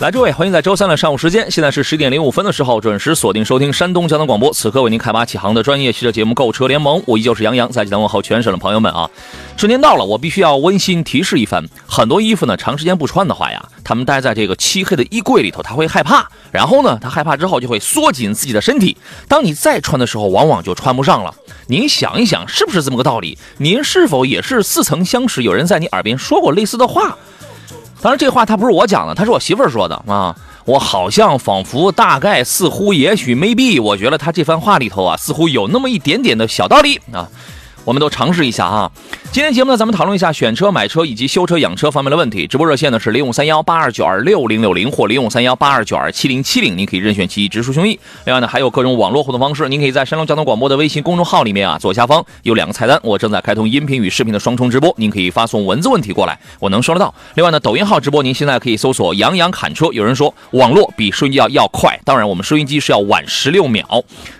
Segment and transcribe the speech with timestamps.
[0.00, 4.50] 来，诸位，欢迎在周三的上午时间，现在是十点零五分的时候，准时锁定收听山东交通广播。
[4.50, 9.10] 此刻为您开拔启航的专业汽车节目《购车联盟》，我依旧是杨洋，在济南问候全省的朋友们啊！
[9.58, 18.96] 春天到了，我必须要温馨提示一番：很多衣服呢，长时间不穿的话呀，他们待在这个漆黑的衣柜里头，他会害怕，然后呢，他害怕之后就会缩紧自己的身体。
[19.28, 21.34] 当你再穿的时候，往往就穿不上了。
[21.66, 23.36] 您想一想，是不是这么个道理？
[23.58, 25.42] 您是否也是似曾相识？
[25.42, 27.18] 有人在你耳边说过类似的话？
[28.02, 30.34] 当然，这话他不是我讲的，他是我媳妇儿说的啊。
[30.66, 37.28] 我好像仿佛、大概、似乎、也许、maybe，我觉得他这番话里头啊，似乎有那么一点点的小道理啊。
[37.84, 38.90] 我们都尝试一下啊。
[39.32, 42.48] 今天节目呢，咱们讨论一下选车、买车以及修车、养车方面的问题。
[42.48, 47.96] 直播热线呢是零五三幺八二九二六零六零或零五三幺八二九二七零七零，您可以任选其一，直抒胸臆。
[48.24, 57.14] 另外呢，还有各种网络互动方式，您可以在山东交通广播的微信公众号里面啊，左下方有两个菜单，我正在开通音频与视频的双重直播，您可以发送文字问题过来，我能收得到。
[57.34, 59.86] 另外呢，抖音号直播，您现在可以搜索“杨洋侃车”。
[59.94, 63.86] 有人说网络比收音机要要快，当然我们收音机是要晚十六秒。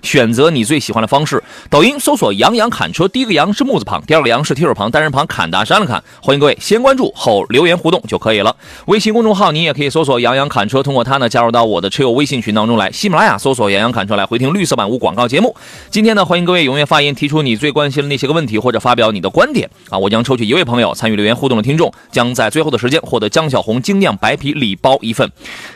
[0.03, 5.65] 选择你最喜欢的方式，抖音搜索“杨洋侃车”，第一个 “杨”是木字旁，第二个“杨”是提手旁，单人旁，侃的。
[5.65, 8.55] 删了砍，欢迎各位先关注后留言互动就可以了。
[8.85, 12.91] 微信公众号您也可以搜索“杨洋砍车”，通过它呢加入到我的车友微信群当中来。
[12.91, 15.57] 喜马拉雅搜索“杨洋砍车”来回听绿色版无广告节目。
[15.89, 19.97] 今天呢，欢迎各位踊跃发言，提出你最关心的那些个问题或者发表你的观点啊！
[19.97, 25.31] 我将抽取一位朋友参与留言互动的听众，将在最后的时间获得江小红精酿白啤礼包一份。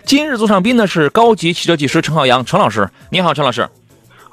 [0.04, 3.66] 今日座上宾呢是高级汽车技师陈浩洋陈老师，你好，陈老师。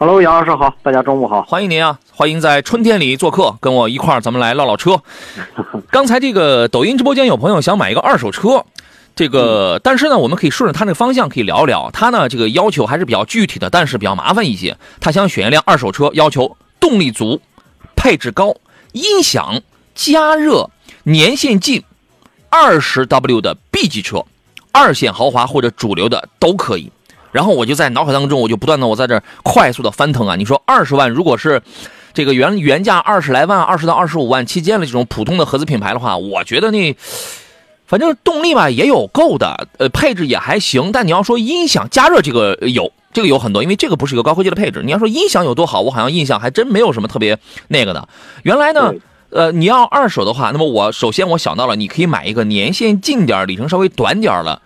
[0.03, 1.99] Hello，杨老师好，大家中午好，欢迎您啊！
[2.11, 4.99] 欢迎在春天里做客，跟我一块儿咱们来唠唠车。
[5.91, 8.65] 刚才这个抖音直播间有朋友想买一个二手车，
[9.15, 11.91] 这个但是呢，我们可以顺着他那个方向可以聊一聊。
[11.91, 14.75] 他呢这个要求还是比较具体的，但是比较麻烦一些。
[14.99, 17.39] 他想选一辆二手车，要求动力足、
[17.95, 18.55] 配置高、
[18.93, 19.61] 音响、
[19.93, 20.71] 加热、
[21.03, 21.83] 年限近、
[22.49, 24.25] 二十 W 的 B 级车，
[24.71, 26.91] 二线豪华或者主流的都可以。
[27.31, 30.35] 然后我就在脑海当中，我就不断的我在这快速的翻腾啊！
[30.35, 31.61] 你说二十万，如果是
[32.13, 36.95] 这个原原价二十来万，二十到二十五万期间的这种普通的合资品牌的话，我觉得那
[37.85, 40.91] 反正动力吧也有够的，呃，配置也还行。
[40.91, 44.81] 但你要说音响加热这个有，这个有很多，因为这个不是一个高科技的配置。
[44.83, 47.37] 你要说音响有多好，我好像印象还真没有什么特别
[47.67, 48.07] 那个的。
[48.43, 48.93] 原来呢，
[49.29, 54.61] 呃，你要二手的话，那么我首先我想到了，你可以买一个年限近点、里程稍微短点了。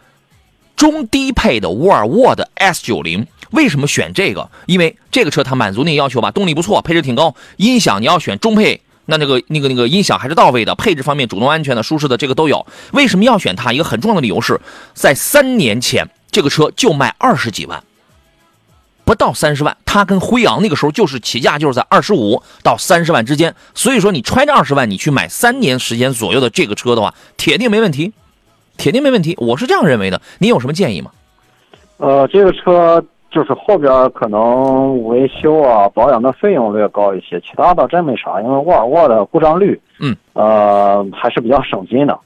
[0.76, 4.50] 中低配的沃尔沃的 S 九零，为什么选这个？
[4.66, 12.66] 因为这个车它满足那个要求吧，动力不错，配置挺高，音响你要选中配，那那个那个那个音响还是到位的，配置方面主动安全的、舒适的这个都有。
[12.92, 13.72] 为什么要选它？
[13.72, 14.60] 一个很重要的理由是
[14.94, 17.82] 在三年前这个车就卖二十几万，
[19.06, 23.56] 不到三十万，它跟辉昂那个时候就是起价就是在二十五到三十万之间。
[23.74, 28.12] 所以说你揣着二十万你去买三年时间左右的这个车的话，铁定没问题。
[28.78, 30.22] 铁定没问题，我是这样认为的。
[30.40, 31.12] 你有什么建议吗？
[31.98, 38.42] 呃，这个车就是后边可能维修啊、保养的费用略高一些，其他倒真没啥。
[38.42, 42.18] 因为沃尔沃的故障率，嗯，呃，还是比较省心的。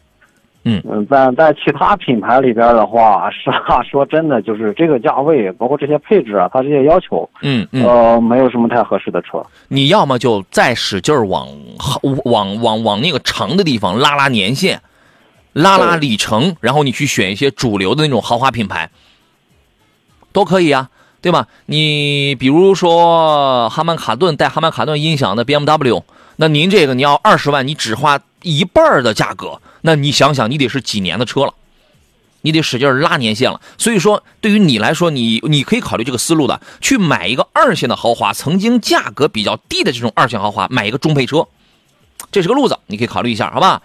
[0.66, 9.42] 嗯嗯，在在其他品牌里边的话，实话说真的，就是这个价位，包括这些配置啊，它这些要求，嗯嗯，呃，没有什么太合适的车。
[9.70, 11.48] 你要么就再使劲往
[12.26, 14.80] 往往往那个长的地方拉拉年限。
[15.54, 18.90] 拉拉里程，然后你去选一些主流的那种豪华品牌，
[20.32, 20.90] 都可以啊，
[21.22, 21.48] 对吧？
[21.66, 26.04] 你比如说哈曼卡顿带哈曼卡顿音响的 BMW，
[26.38, 31.54] 那您这个你要二十万，你只花一半的价格，那你想想，你得是几年的车了，
[32.42, 33.60] 你得使劲拉年限了。
[33.78, 41.48] 所以说，对于你来说，你你可以考虑这个思路的，去买一个二线的豪华，曾经价格比较低的这种二线豪华，买一个中配车，
[42.32, 43.82] 这是个路子，你可以考虑一下，好吧？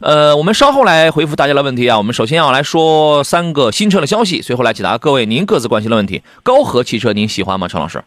[0.00, 1.96] 呃，我们稍后来回复大家的问题啊。
[1.96, 6.22] 我们首先要来说三个新车的消息，随后来解答各位您各自关心的问题。
[6.42, 8.02] 高和汽车您喜欢吗，陈老师？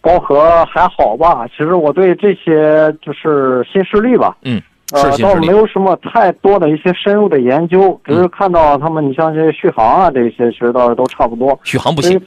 [0.00, 4.62] 高和还好吧，其实我对这些就是新势力吧，嗯，
[4.92, 11.58] 呃，倒没有什么太多的一些深入的研究，只是看到他们，你像这些续航啊这些，其实倒是都差不多。
[11.64, 12.20] 续航不行。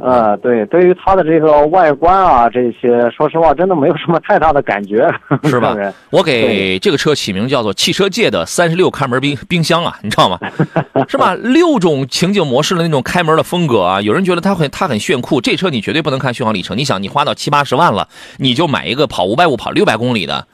[0.00, 5.08] 呃，对，对于它的这个外观啊，这些，说实话，真的没有什么太大的感觉，
[5.44, 5.76] 是吧？
[6.10, 10.38] 我给这个车起名叫做“汽车界的三十六开门冰冰箱”啊，你知道吗？
[11.08, 11.34] 是吧？
[11.34, 16.78] 六种情景模式的那种开门的风格啊，有人觉得它很它很炫酷，这车你绝对不能看续航里程。
[16.78, 20.46] 你想，你花到七八十万了，你就买一个跑五百五、跑六百公里的，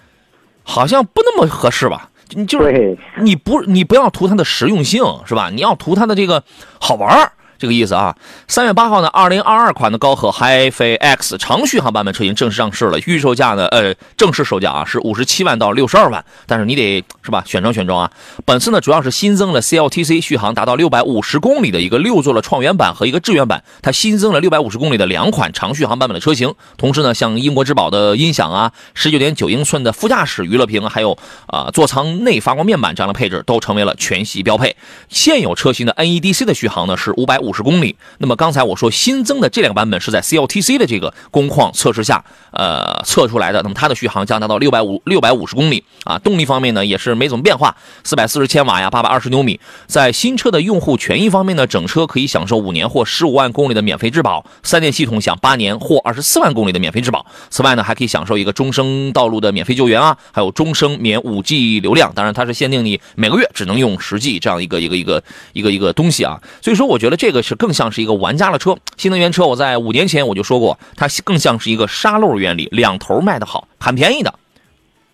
[0.62, 2.08] 好像不那么合适吧？
[2.31, 5.50] 你就是，你不你不要图它的实用性是吧？
[5.52, 6.43] 你要图它的这个
[6.81, 8.14] 好玩儿这个意思啊。
[8.48, 18.10] 三月八号呢，二零二二款的高和 HiFi X 长续航版本车型正式上市了，预售价呢，呃，正式售价啊是五十七万到六十二万，但是你得是吧选装选装啊。
[18.44, 26.54] 本次呢主要是新增了 CLTC 续航达到六百五十公里的一个六座的创元版和一个致远版，它新增了六百五十公里的两款长续航版本的车型。
[26.76, 31.16] 同时呢，像英国之宝的音响啊，十九点九英寸的副驾驶娱乐屏，还有
[31.46, 34.76] 啊、座舱内发光面板这样的配置都成为了全系标配。
[35.08, 37.94] 现有车型的 NEDC 的续航呢是五百五十公里。
[38.19, 43.62] 那么刚才我说新增的这两个版本是在 CLTC 的这个工况测试下，呃测出来的。
[43.62, 46.19] 那么它的续航将达到六百五六百五十公里啊。
[46.19, 49.61] 动力方面呢也是没怎么变化，四百四十千瓦呀，八百二十牛米。
[49.87, 57.26] 在新车的用户权益方面呢，整车可以享受五年或十五万公里的免费质保，三电系统享八年或二十四万公里的免费质保。
[57.50, 62.12] 此外呢，还可以享受一个终生道路的免费救援啊，还有终生免五 G 流量。
[62.14, 66.40] 当然，它是限定你每个月只能用十 G 这样一个一个一个一个一个东西啊。
[66.62, 68.76] 所以说，我觉得这个这个是更像是一个玩家的车。
[68.96, 74.32] 新能源车，我在五年前我就说过，它更像是一个沙漏原理，两头卖的好，很便宜的，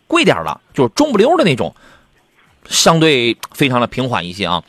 [0.06, 1.74] 贵点儿了就是中不溜的那种。
[2.68, 4.62] 相对非常的平缓一些啊。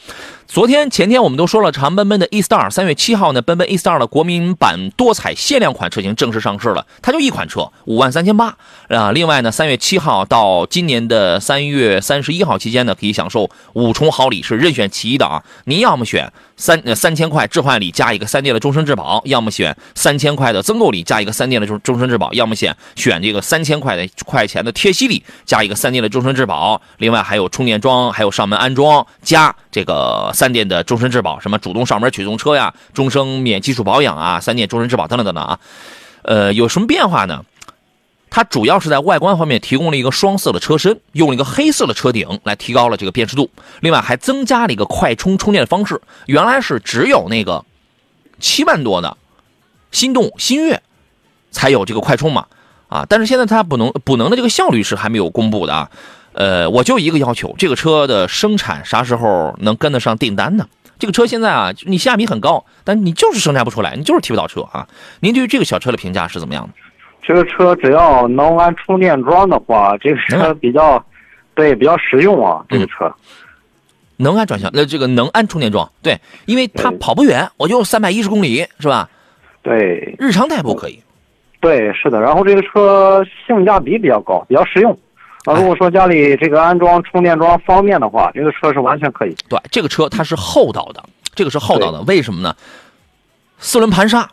[0.47, 8.57] 昨天前天我们都说了，长奔奔的 E Star，三月七号呢，奔奔 E Star 的国民版多彩限量款车型正式上市了，它就一款车，五万三千八
[8.87, 9.11] 啊。
[9.11, 15.43] 另外呢，三月七号到今年的三月三十一号期间呢，可以享受五重好礼，是任选其一的啊。
[15.65, 16.31] 您要么选
[16.61, 26.79] 三呃三千块置换礼加一个三电的终身质保，要么选三千块的增购礼加一个三电的终终身质保，要么选选这个三千块的块钱的贴息礼加一个三电的终身质保。
[26.99, 35.59] 另外还有充电桩，还有上门安装加这个三电的终身质保，什么主动上门取送车呀，终生免基础保养啊，三电终身质保等等等等啊。
[36.21, 37.43] 呃，有什么变化呢？
[38.31, 43.51] 它主要是在外观方面提供了一个双色的车身，用了一个黑色的车顶来提高了这个辨识度。
[43.81, 47.63] 另外还增加了一个快充充电的方式，原来是只有那个
[48.39, 49.17] 七万多的
[49.91, 50.81] 心动新悦
[51.51, 52.47] 才有这个快充嘛，
[52.87, 55.91] 啊，但是现在它补能补能的这个效率是还没有公布的啊。
[56.31, 60.65] 呃，我就一个要求，这个车的生产啥时候能跟得上订单呢？
[60.97, 64.87] 这个车现在啊，你性价比很高，但你就是生产不出来，你就是提不到车啊。
[65.19, 66.73] 您对于这个小车的评价是怎么样的？
[67.21, 71.03] 这个车只要能安充电桩的话，这个车比较，
[71.53, 72.65] 对，比较实用啊。
[72.67, 73.13] 这个车，
[74.17, 79.09] 能安转向，那这个能安充电桩，对，因为它跑不远，我就三百一十公里，是吧？
[79.61, 81.01] 对，日常代步可以。
[81.59, 82.19] 对，是的。
[82.19, 84.91] 然后这个车性价比比较高，比较实用。
[85.45, 89.35] 啊，如果说家里这个安装充电桩方便的话，这个车是完全可以。
[89.47, 91.03] 对，这个车它是厚道的，
[91.35, 92.55] 这个是厚道的，为什么呢？
[93.59, 94.27] 四轮盘刹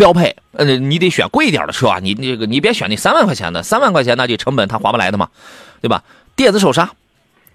[0.00, 5.28] 标配，呃，你得选贵一点的车啊，你这个你别选那三万块钱的，三万块钱那就成本它划不来的嘛，
[5.82, 6.02] 对吧？
[6.34, 6.90] 电子手刹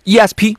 [0.03, 0.55] ，ESP，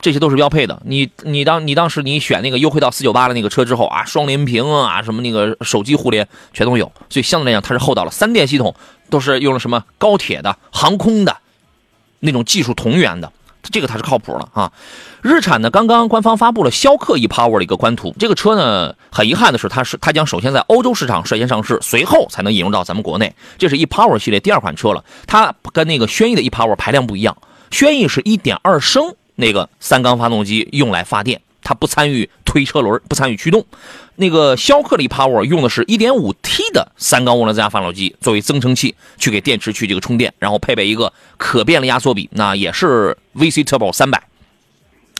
[0.00, 0.82] 这些都是标配的。
[0.84, 8.10] 你你当你当时你选那个优惠到四九八的那个车之后啊，双联屏啊，什么那个手机互联全都有，所以相对来讲它是厚道了。
[8.10, 8.74] 三电系统
[9.08, 11.36] 都是用了什么高铁的、航空的
[12.18, 13.32] 那种技术同源的。
[13.70, 14.70] 这个它是靠谱了啊！
[15.22, 18.14] 日产呢，刚刚官方发布了逍客 ePower 的一个官图。
[18.18, 23.34] 这个车呢，很遗憾的是，它是它将首先在欧洲市场率先上市，随后才能引入到咱们国内。
[23.58, 27.36] 这是 ePower 系列第二款车了，它跟那个轩逸的 ePower 排量不一样。
[27.70, 33.64] 轩逸是一点二升那个三缸发动机用来发电，它不参与推车轮，不参与驱动。
[34.16, 44.22] 那个逍客力 Power 用的是一点五 T 的三缸涡轮增压发动机作为增程器，去给电池去这个充电，然后配备一个可变的压缩比，那也是 VC Turbo 三百。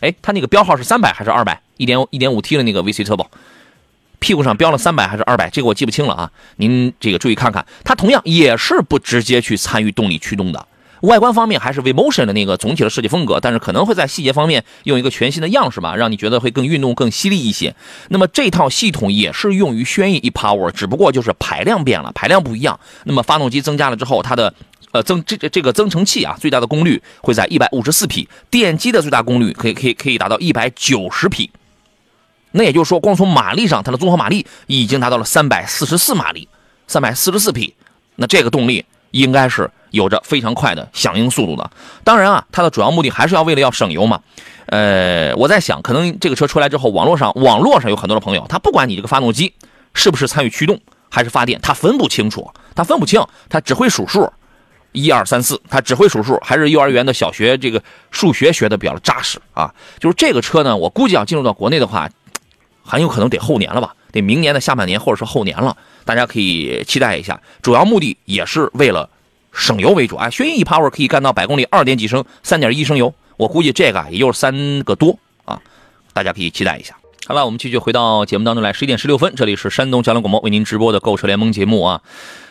[0.00, 1.60] 哎，它那个标号是三百还是二百？
[1.76, 3.26] 一点一点五 T 的那个 VC Turbo，
[4.20, 5.50] 屁股上标了三百还是二百？
[5.50, 7.66] 这个我记不清了啊，您这个注意看看。
[7.82, 10.66] 它同样也是不直接去参与动力驱动的。
[11.04, 17.74] 外观方面还是 V-Motion 的那个总体的设计风格，但是可能会在细节方面用一个全新的样式吧，让你觉得会更运动、更犀利一些。
[18.08, 22.78] 那么这套系统也是用于轩逸 ePower，只不过就是排量变了，排量不一样。
[23.04, 24.54] 那么发动机增加了之后，它的
[24.92, 31.50] 呃增这这个增程器啊，最大的功率会在一百五十四匹，电机的最大功率可以可以可以达到一百九十匹。
[32.52, 36.48] 那也就是说，光从马力上，它的综合马力已经达到了三百四十四马力，
[36.86, 37.74] 三百四十四匹。
[38.14, 41.70] 那这个动力应该是有着非常快的响应速度的。
[42.02, 44.20] 当然啊，它的主要目的还是要为了要省油嘛。
[44.66, 49.52] 呃，我在想，可能这个车出来之后，网络上网络上有很多的朋友，他不管你这个发动机
[49.94, 54.28] 是不是参与驱动还是发电，他分不清楚，他分不清，他只会数数，
[54.92, 59.72] 一二三四，他只会数数，还是幼儿园的小学这个数学学的比较扎实啊。
[60.00, 62.08] 就是这个车呢，我估计要进入到国内的话，
[62.82, 67.38] 很有可能得后年了吧，得明年的下半年或者是后年了，大家可以期待一下。
[67.60, 69.08] 主要目的也是为了
[69.54, 75.60] 省油为主啊，轩逸 ePower 可以干到百公里二点几升，三点一升油，我估计这个也就是三个多啊，
[76.12, 76.96] 大家可以期待一下。
[77.26, 78.74] 好了，我们继续回到节目当中来。
[78.74, 82.02] 十一点十六分，这里是山东交通广播为您直播的购车联盟节目啊。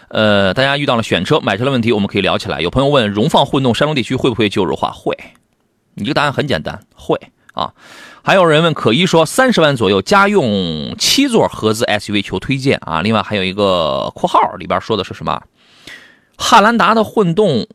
[0.07, 2.59] 呃，大家遇到了选车、买车的问题，我们可以聊起来。
[2.59, 4.91] 有朋友问，荣放混动山东地区会不会旧日化？
[4.91, 5.15] 会。
[5.93, 7.19] 你这个答案很简单，会
[7.53, 7.73] 啊。
[8.23, 13.01] 还有人问，可一说三十万左右家用七座合资 SUV 求推荐啊。
[13.01, 15.39] 另外还有一个括号里边说的是什么？
[16.37, 17.67] 汉兰达的混动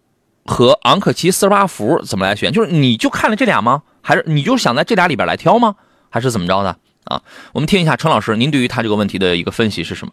[0.45, 2.53] 和昂克旗四十八伏怎么来选？
[2.53, 3.83] 就是你就看了这俩吗？
[4.03, 5.75] 还是你就想在这俩里边来挑吗？
[6.11, 6.77] 还是怎么着的？
[7.05, 7.23] 啊，
[7.53, 10.12] 我们听一下陈老师，您对于他这个问题的一个分析是什么？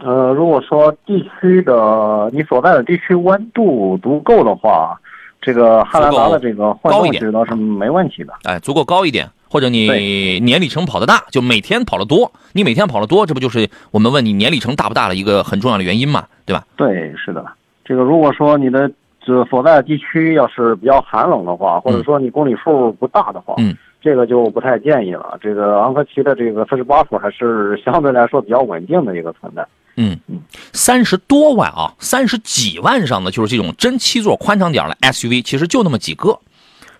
[0.00, 4.98] 呃，如果说地区的你所在的地区温度足够的话，
[5.40, 8.32] 这个汉兰达的这个换动值倒是没问题的。
[8.42, 16.66] 哎，足够高一点，或者你年里程跑得大，就每天跑得多，你每天跑得多，这不就是我们问你年里程大不大的一个很重要的原因嘛，对吧？
[16.76, 17.44] 对，是的。
[17.86, 18.90] 这个如果说你的
[19.24, 23.74] 这所在的地区要是比较寒冷的话，或者说你公里数不大的话，嗯。
[23.98, 25.36] 这个就不太建议了。
[25.40, 29.66] 这个昂科旗的这个四十八伏还是相对来说比较稳定的一个存在。
[29.96, 30.38] 嗯嗯，
[30.72, 36.38] 三十多万啊，三十几万上的就是这种真七座宽敞点的 SUV，其实就那么几个。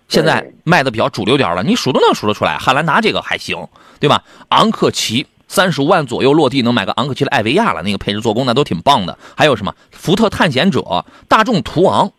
[0.08, 2.58] 现在卖的比较主流点了，你数都能数得出来。
[2.58, 3.56] 汉兰达这个还行，
[4.00, 4.24] 对吧？
[4.48, 9.16] 昂克旗三十五万左右落地能买个昂克旗的艾维亚了，那个配置做工那都挺棒的。
[9.36, 12.12] 还有什么福特探险者、大众途昂、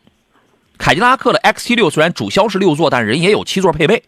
[0.78, 4.04] 凯迪拉克的 XT6，虽然主销是六座，但人也有七座配备。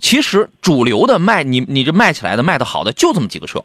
[0.00, 3.64] 其实主流的卖你你这卖起来的卖的好的就这么几个车，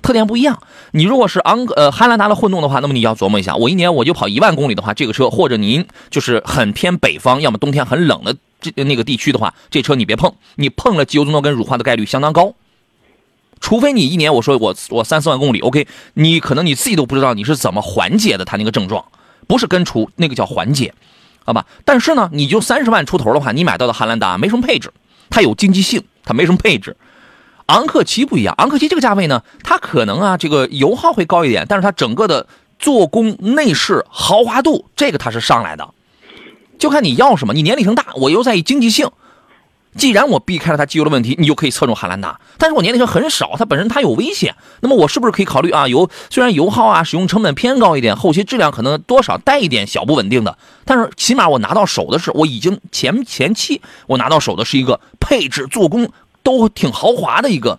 [0.00, 0.62] 特点不一样。
[0.92, 12.54] 你如果是昂呃汉兰达的混动的话，那么你要琢磨一下，我一年我就跑一万公里的话，这个车或者您就是很偏北方，要么冬天很冷的这那个地区的话，这车你别碰，你碰了机油增多跟乳化的概率相当高。
[13.60, 19.04] 除非你一年我说我我三四万公里，OK，你可能你自己都不知道你是怎么缓解的它那个症状，
[19.46, 20.94] 不是根除，那个叫缓解，
[21.44, 21.66] 好吧？
[21.84, 24.92] 但是呢，你就三十万出头的话，你买到的汉兰达没什么配置。
[25.30, 26.96] 它有经济性，它没什么配置。
[27.66, 32.46] 昂克旗不一样，昂克旗这个价位呢，它可能啊，这个油耗会高一点，但是它整个的
[32.78, 35.86] 做工、内饰、豪华度，这个它是上来的。
[36.78, 39.10] 就看你要什么，你年里程大，我又在意经济性。
[39.98, 42.40] 既然我避开了它机油的问题，你就可以侧重汉兰达。
[42.56, 45.86] 但是我年龄层很少，它本身它有危险，那么我是不是可以考虑啊？
[45.86, 56.10] 油虽然油耗啊使用成本偏高一点，后期质量可能多少带一点小不稳定的，但是起码我拿到手的是，我已经前前期我拿到手的是一个配置做工
[56.42, 57.78] 都挺豪华的一个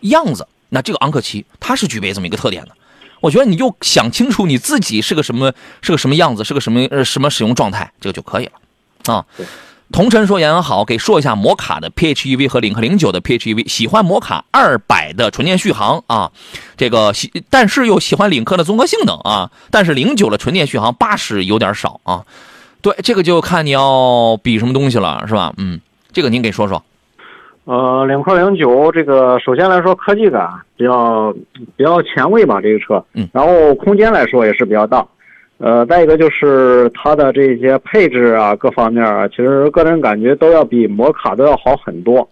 [0.00, 0.46] 样子。
[0.68, 2.72] 那这个昂克旗它是具备这么一个特点的，
[3.20, 9.24] 我觉得你就想清楚你自己是个什么是个什么样子，是个什么呃什么使用状态，这个就可以了啊。
[9.92, 13.68] 同城说：“杨洋好，给说一下摩卡的 PHEV 和领克零九的 PHEV。
[13.68, 16.32] 喜欢摩卡二百的纯电续航啊，
[16.76, 19.50] 这个喜，但是又喜欢领克的综合性能啊。
[19.70, 22.24] 但是零九的纯电续航八十有点少啊。
[22.82, 25.52] 对，这个就看你要比什么东西了，是吧？
[25.56, 25.80] 嗯，
[26.12, 26.82] 这个您给说说。
[27.64, 31.32] 呃，领克零九这个首先来说科技感比较
[31.76, 33.02] 比较前卫吧，这个车。
[33.14, 33.28] 嗯。
[33.32, 35.06] 然后空间来说也是比较大。”
[35.58, 42.28] 呃，再一个就是它的这些配置啊，各方面啊，其实个人感觉都要比摩卡都要好很多。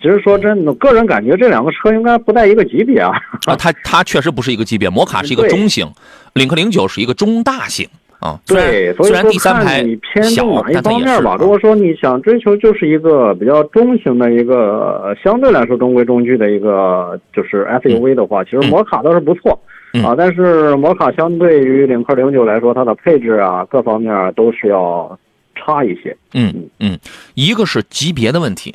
[0.00, 3.10] 其实说真的，个人感觉这两个车应该不在一个级别啊。
[3.46, 5.86] 啊，它它确实不是一个级别，摩卡是一个中型，
[6.34, 7.88] 领克零九是一个中大型
[8.20, 8.38] 啊。
[8.46, 9.82] 对，虽然第三排
[10.22, 11.36] 小，哪一方面吧。
[11.40, 19.58] 如果说你想追求就是一个比较中型的一个，相对来说中规中矩的一个就是 SUV 的话，其实摩卡倒是不错。
[20.04, 25.18] 啊，但是摩卡相对于领克零九来说，它的配置啊，各方面都是要
[25.54, 26.16] 差一些。
[26.34, 26.98] 嗯嗯，
[27.34, 28.74] 一个是级别的问题，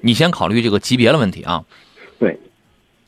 [0.00, 1.64] 你先考虑这个级别的问题啊。
[2.18, 2.38] 对，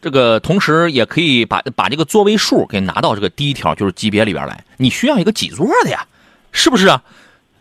[0.03, 4.65] 这个同时也可以把把这个座位数给拿到这个第一条，就是级别里边来。
[4.77, 6.07] 你需要一个几座的呀？
[6.51, 7.03] 是不是啊？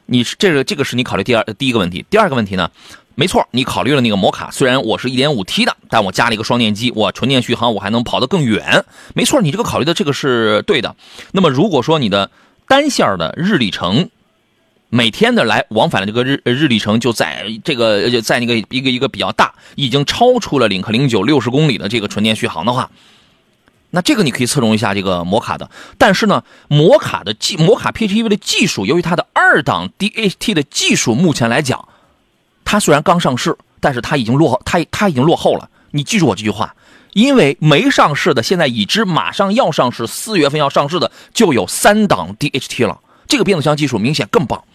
[0.07, 2.71] 你这个这个是你考虑第二第一个问题，第二个问题呢？
[3.19, 8.85] 没错，你考虑了那个摩卡，虽然我是一点五 T 的，但我加了一个双电机，我纯电续航我还能跑得更远。
[9.15, 10.95] 没错，你这个考虑的这个是对的。
[11.31, 12.29] 那么如果说你的
[12.67, 14.11] 单线的日里程，
[14.89, 22.91] 每天的来往返的这个日日里程就在这个在那个一个一个比较大，已经超出了领克零九六十公里的这个纯电续航的话，
[23.89, 25.71] 那这个你可以侧重一下这个摩卡的。
[25.97, 31.87] 但是呢，摩卡的技摩卡 PHEV 的技术，由于它的二档 DHT 的技术，目前来讲。
[32.69, 35.69] 它虽然刚上市，但是它已经落后，它它已经落后了。
[35.91, 36.75] 你记住我这句话，
[37.13, 42.99] 因为没上市的，现在已知马上要上市，四月份要上市的就有三档 DHT 了。
[43.25, 44.65] 这个变速箱技术明显更棒，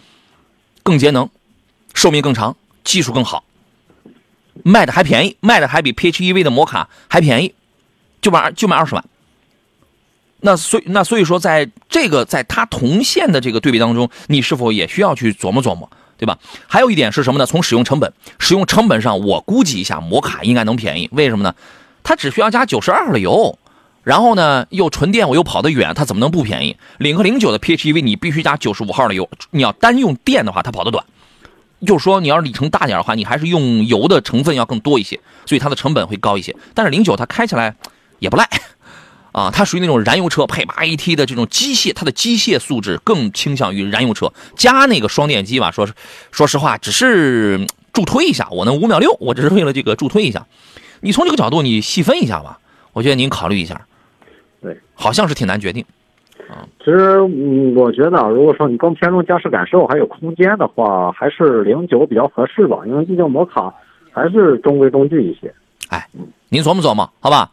[0.82, 1.28] 更节能，
[1.92, 3.44] 寿命更长，技术更好，
[4.64, 7.54] 卖的还便宜，卖的还比 PHEV 的摩卡还便宜，
[8.22, 9.04] 就卖就卖二十万。
[10.40, 15.88] 那所以那所以说，在这个在它同线的这个对比当中，你是否也需要去琢磨琢磨，
[16.22, 16.38] 对吧？
[16.68, 17.44] 还有一点是什么呢？
[17.44, 21.08] 从使用成本，使用成本上，我估计一下，摩卡应该能便宜。
[21.10, 21.52] 为什么呢？
[22.04, 23.58] 它只需要加九十二号的油，
[24.04, 26.76] 然后呢又纯电，我又跑得远，它怎么能不便宜？
[26.98, 31.04] 领克零九的 PHEV 你必须加九十五号的油，你要单用电的话，它跑得短。
[31.84, 36.54] 就是说，你要是里程大点的话，你还是用油的成分要更多一些，所以它的成本会高一些。
[36.72, 37.74] 但是零九它开起来
[38.20, 38.48] 也不赖。
[39.32, 45.70] 啊，它属于那种燃油车配八 AT 的这种机械，它的机械素质更倾向于燃油车，加那个双电机吧。
[45.70, 45.94] 说是，
[46.30, 48.46] 说实话，只是助推一下。
[48.50, 50.46] 我能五秒六，我只是为了这个助推一下。
[51.00, 52.58] 你从这个角度，你细分一下吧。
[52.92, 53.80] 我觉得您考虑一下。
[54.60, 55.84] 对，好像是挺难决定。
[56.50, 62.78] 啊，其实，嗯，我觉得，如果说你更偏重驾驶感受还有空间的话，还是零九比较合适吧。
[62.86, 63.72] 因为毕竟摩卡
[64.12, 65.52] 还是中规中矩一些。
[65.88, 66.06] 哎，
[66.50, 67.50] 您琢磨琢磨，好吧。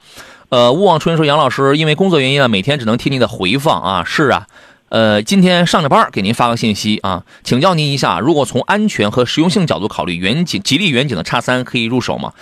[0.50, 4.04] 呃，勿忘春说杨老师，因为工作原因呢，每天只能听您的回放啊。
[4.04, 4.48] 是啊，
[4.90, 12.34] 呃，今天上着班给您发个信息啊，请教您一下，如果从安全和实用性角度考虑，远景吉利远景的叉三可以入手吗？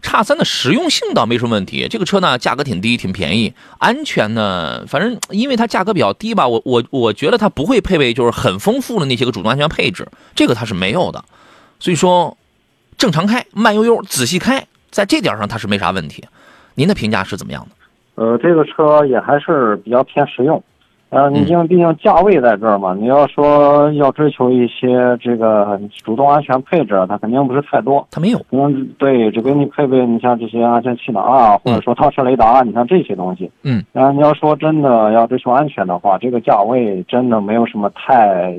[0.00, 3.52] 叉三的实用性倒没什么问题，这个车呢价格挺低，挺便宜。
[3.78, 10.06] 安全呢，反正因为它价格比较低吧，我我我觉得它不会配备就是很丰富的那些个主动安全配置，
[10.36, 11.24] 这个它是没有的。
[11.80, 12.38] 所以说，
[12.96, 16.24] 正常开，慢悠悠，仔细开，在这点上它是没啥问题。
[16.76, 17.70] 您的评价是怎么样的？
[18.14, 20.62] 呃，这个车也还是比较偏实用，
[21.10, 28.08] 呃，你因为毕竟价位在这儿嘛，你要说要追求一些这个主动安全配置，它肯定不是太多。
[28.10, 28.40] 它没有。
[28.52, 33.50] 嗯，对，只给你配备你像这些安全气囊啊，或者说倒车雷达，你像这些东西。
[33.62, 33.84] 嗯。
[33.92, 38.56] 然后你要说真的要追求安全的话，这个价位真的没有什么太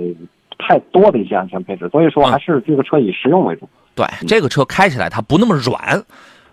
[0.60, 3.68] 太多的一些安全配置，所以说还是这个车以实用为主。
[3.96, 6.00] 对，这个车开起来它不那么软。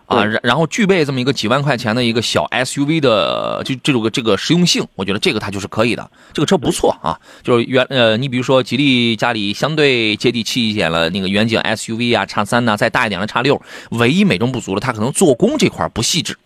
[0.07, 6.11] 啊，然然后具备这么一个几万块钱的一个小 SUV 的就这种个这个实用性，我觉得这个它就是可以的。
[6.35, 13.61] 这个车不错啊，就是原呃，你比如说吉利家里相对接地气一点了，那个远景 SUV 啊，叉三呐，再大一点的叉六，
[13.93, 16.37] 唯一美中不足的，它可能做工这块不细致，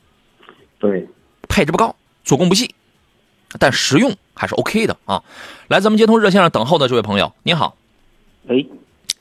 [0.79, 1.09] 对，
[1.49, 2.73] 配置不高，做工不细，
[3.59, 5.21] 但实用还是 OK 的啊。
[5.67, 7.77] 来，咱们接通热线上等候的这位朋友，你好，
[8.47, 8.69] 喂，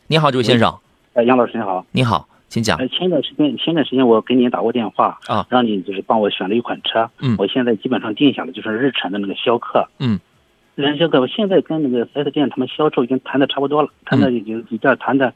[0.06, 0.78] 你好，这位先生，
[1.16, 2.28] 哎，杨老师你好，你好。
[2.50, 2.78] 请讲。
[2.78, 7.10] 呃，前段时间，前段时间我给您打过电话啊，让你就是帮我选了一款车。
[7.20, 9.88] 嗯，我现在基本上定下了，就是日产的那个逍客。
[10.00, 10.20] 嗯，
[10.76, 15.34] 日逍客，我现在跟那个四 S 店他们销售已经谈的差不多了，谈的已经已经谈的，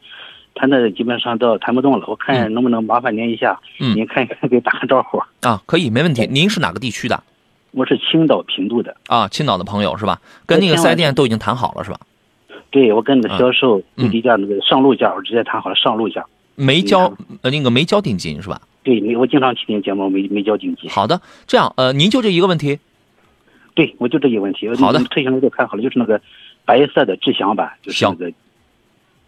[0.56, 2.06] 谈的基本上都谈不动了。
[2.08, 5.18] 我看能不能麻烦您一下，嗯，您看一看给打个招呼。
[5.42, 6.28] 啊，可以，没问题。
[6.32, 7.22] 您是哪个地区的？
[7.72, 8.96] 我是青岛平度的。
[9.08, 10.20] 啊，青岛的朋友是吧？
[10.46, 12.00] 跟那个四 S 店都已经谈好了是吧？
[12.70, 16.26] 对，我跟那个销售最低价那个上路价，我直接谈好了上路价。
[16.56, 18.62] 没交呃那个没交定金是吧？
[18.84, 20.90] 对，没我经常听您节目，没没交定金。
[20.90, 22.80] 好的，这样呃，您就这一个问题？
[23.76, 24.68] 对，我就这一个问题。
[24.76, 26.20] 好的，车型都看好了，就是那个
[26.66, 28.34] 白色的智享版，就是那个，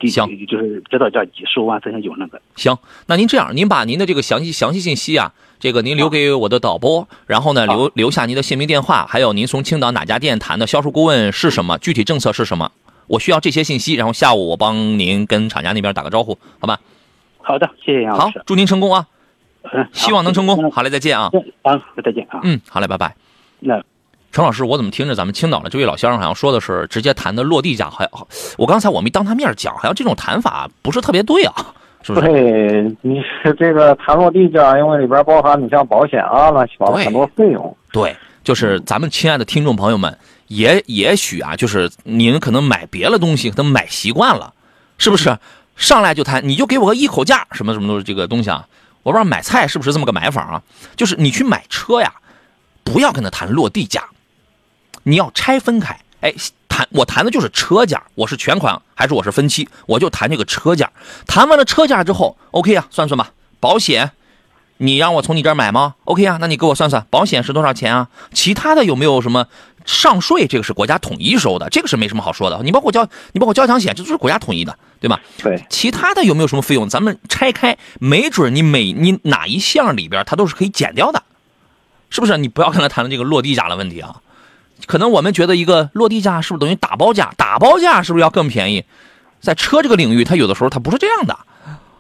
[0.07, 2.41] 行，就是指导价几十五万三千九那个。
[2.55, 12.71] 行，那您这样，您把您的这个详细详细信息啊，这个您留给我的导播，然后呢留留下您的姓名电话，还有您从青岛哪家店谈的销售顾问是什么，具体政策是什么，
[13.07, 16.79] 我需要这些信息，然后下午我帮您跟厂家那边打个招呼，好吧？
[17.43, 18.39] 好的，谢谢杨老师。
[18.39, 19.05] 好，祝您成功啊！
[19.71, 20.71] 嗯，希望能成功。
[20.71, 21.29] 好嘞，再见啊！
[21.61, 22.39] 好，再见啊！
[22.43, 23.15] 嗯，好嘞，拜拜。
[23.59, 23.81] 那
[24.31, 27.89] 陈老师，我怎么听着咱们青岛的这位老先生好像说的是直接谈的落地价？
[27.89, 28.09] 好像
[28.57, 31.53] 我刚才我没当他面讲，好像这种谈法不是特别对啊，
[32.01, 32.27] 是不是？
[32.27, 37.77] 对，你是这个谈落地价，因为里边包含你像保险啊，乱七八糟很多费用。
[37.91, 44.53] 对，就是咱们亲爱的听众朋友们，也也许啊，就是您可能买别的东西，可能买习惯了，
[44.97, 45.37] 是不是？
[45.75, 48.67] 上来就谈，你就给我个一口价，什么什么都是这个东西啊！
[49.01, 50.61] 我不知道买菜是不是这么个买法啊？
[50.95, 52.13] 就是你去买车呀，
[52.83, 54.05] 不要跟他谈落地价，
[55.03, 55.99] 你要拆分开。
[56.21, 56.33] 哎，
[56.69, 60.89] 谈我谈的就是车价，我是全款还是我是分期，我就谈这个车价。
[61.27, 63.31] 谈完了车价之后，OK 啊，算算吧。
[63.59, 64.11] 保险，
[64.77, 68.07] 你让我从你这儿买吗？OK 啊，那你给我算算保险是多少钱啊？
[68.31, 69.47] 其他的有没有什么？
[69.85, 72.61] 上税这个是国家统一收的，这个是没什么好说的。
[72.63, 75.19] 你包括交，你包括交强险，这都是国家统一的，对吧？
[75.41, 75.63] 对。
[75.69, 76.87] 其他的有没有什么费用？
[76.87, 81.23] 咱们拆开，没准你每你哪一项里边它都是可以减掉的，
[82.09, 82.37] 是不是？
[82.37, 84.17] 你不要跟他谈论这个落地价的问题啊。
[84.85, 87.33] 可能我们觉得一个落地价是不是等于打包价？
[87.37, 88.83] 打包价是不是要更便宜？
[89.39, 91.37] 在车这个领域，它有的时候它不是这样的，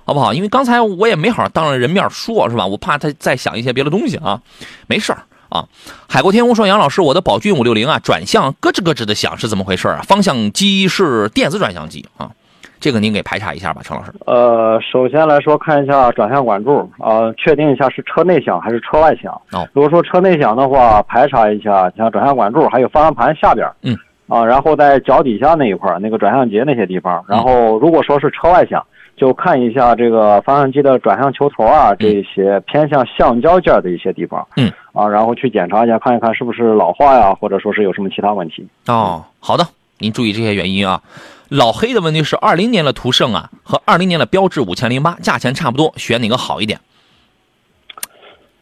[0.05, 0.33] 好不好？
[0.33, 2.65] 因为刚才我也没好当着人面说，是吧？
[2.65, 4.41] 我怕他再想一些别的东西啊，
[4.87, 5.65] 没事儿啊。
[6.09, 10.01] 海阔天空说：“杨老师，我的宝骏五六零啊，转向咯吱咯吱的响，是怎么回事啊？
[10.03, 12.31] 方向机是电子转向机啊，
[12.79, 14.11] 这个您给排查一下吧，陈老师。
[14.25, 19.31] 呃，首先来说，看一下转向管柱啊、确定一下是车内响还是车外响。
[19.51, 23.65] 哦如果说车内响的话，排查一下像转向管柱还有方向盘下边。
[23.83, 23.97] 嗯。
[24.27, 27.23] 啊，然后在脚底下那一块儿，那个转向节那些地方。
[27.27, 28.83] 然后如果说是车外响，
[29.15, 34.47] 就看一下这个方向机的转向球头啊，这些偏向橡胶件的一些地方。
[34.55, 34.71] 嗯。
[34.93, 38.65] 啊，然后去检查一下，看一看是不是老化呀，或者说是有什么其他问题。
[38.85, 41.01] 哦，好的，您注意这些原因啊。
[41.49, 46.79] 老黑的问题是，二零年的途胜啊和二零年的标致五千零八价钱差不多，选哪个好一点？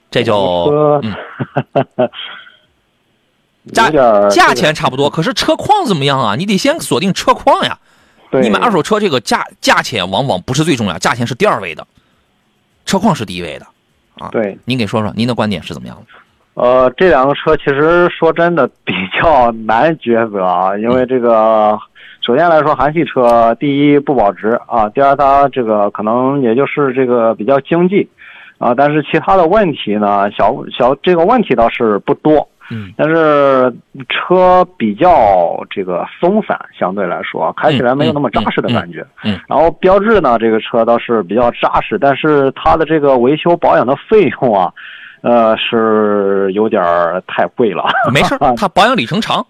[0.10, 2.10] 这就车嗯
[3.74, 3.89] 价
[4.30, 6.36] 价钱差不多，可是车况怎么样啊？
[6.36, 7.78] 你得先锁定车况呀。
[8.30, 11.86] 对你买二手车，这个价价钱往往不是最重要，价钱是第二位的，
[12.86, 13.67] 车况是第一位的。
[14.15, 16.06] 啊，对，您给说说您的观点是怎么样的？
[16.62, 21.76] 呃，这两个车其实说真的比较难抉择啊， 因为这个
[22.24, 28.08] 首先来说，韩系车第一不保值啊，第二它这个可能也就是这个比较经济
[28.60, 32.47] 啊，但是其他的问题呢，小小这个问题倒是不多。
[32.74, 33.74] 嗯但是
[34.08, 39.02] 车比较这个松散，相对来说开起来没有那么扎实的感觉。
[39.24, 44.71] 嗯嗯嗯然后标志呢，这个车倒是比较扎实，但是它的这个维修保养的费用啊，
[45.22, 46.82] 呃，是有点
[47.28, 47.84] 太贵了。
[48.12, 49.46] 没事儿， 它保养里程长，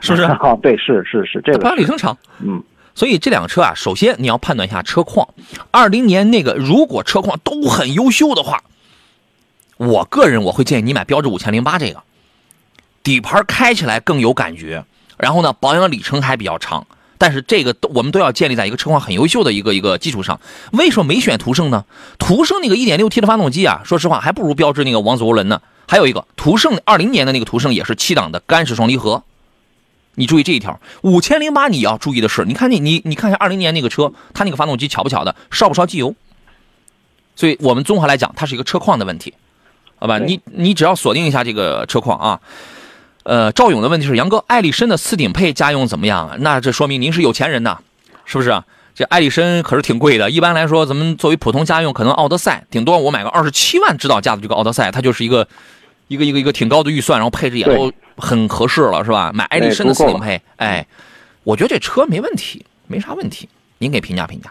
[0.00, 0.24] 是不是？
[0.24, 2.16] 啊， 对，是是是这个保养里程长。
[2.40, 2.62] 嗯，
[2.94, 5.28] 所以这两个车啊，首先你要判断一下车况。
[5.70, 8.62] 二零年那个如果车况都很优秀的话，
[9.76, 12.02] 我个人我会建议你买标致五千零八这个，
[13.02, 14.84] 底盘开起来更有感觉，
[15.16, 16.86] 然后呢保养里程还比较长。
[17.18, 20.40] 但是这个都我们都要建立在一个车况很优秀的一个一个基础上。
[20.72, 21.84] 为什么没选途胜呢？
[22.18, 25.60] 途胜那个 1.6T 的发动机啊，说实话还不如标致那个王子涡轮呢。
[25.86, 29.24] 还有一个途胜20年的那个途胜也是七档的干式双离合，
[30.16, 36.14] 你注意这一条，五千零八你要注意的是，你看你你你看一下二零年那个车，它那个发动机巧不巧的，烧不烧机油？
[37.36, 39.32] 所以我们综合来讲，它是一个车况的问题，
[39.96, 40.18] 好吧？
[40.18, 42.40] 你你只要锁定一下这个车况啊。
[43.28, 46.36] 呃，赵勇的问题是，杨哥，艾力绅的次顶配家用怎么样啊？
[46.40, 47.76] 那这说明您是有钱人呐，
[48.24, 48.64] 是不是啊？
[48.94, 55.46] 这艾力绅可是挺贵的，一般来说，咱们作为普通家用，可能奥德赛顶多我买个二十七万指导价的这个奥德赛，它就是一个
[56.06, 59.30] 一个一个一个挺高的预算，然后配置也都很合适了，是吧？
[59.34, 60.86] 买艾力绅的次顶配，哎，
[61.44, 63.46] 我觉得这车没问题，没啥问题。
[63.76, 64.50] 您给评价评价。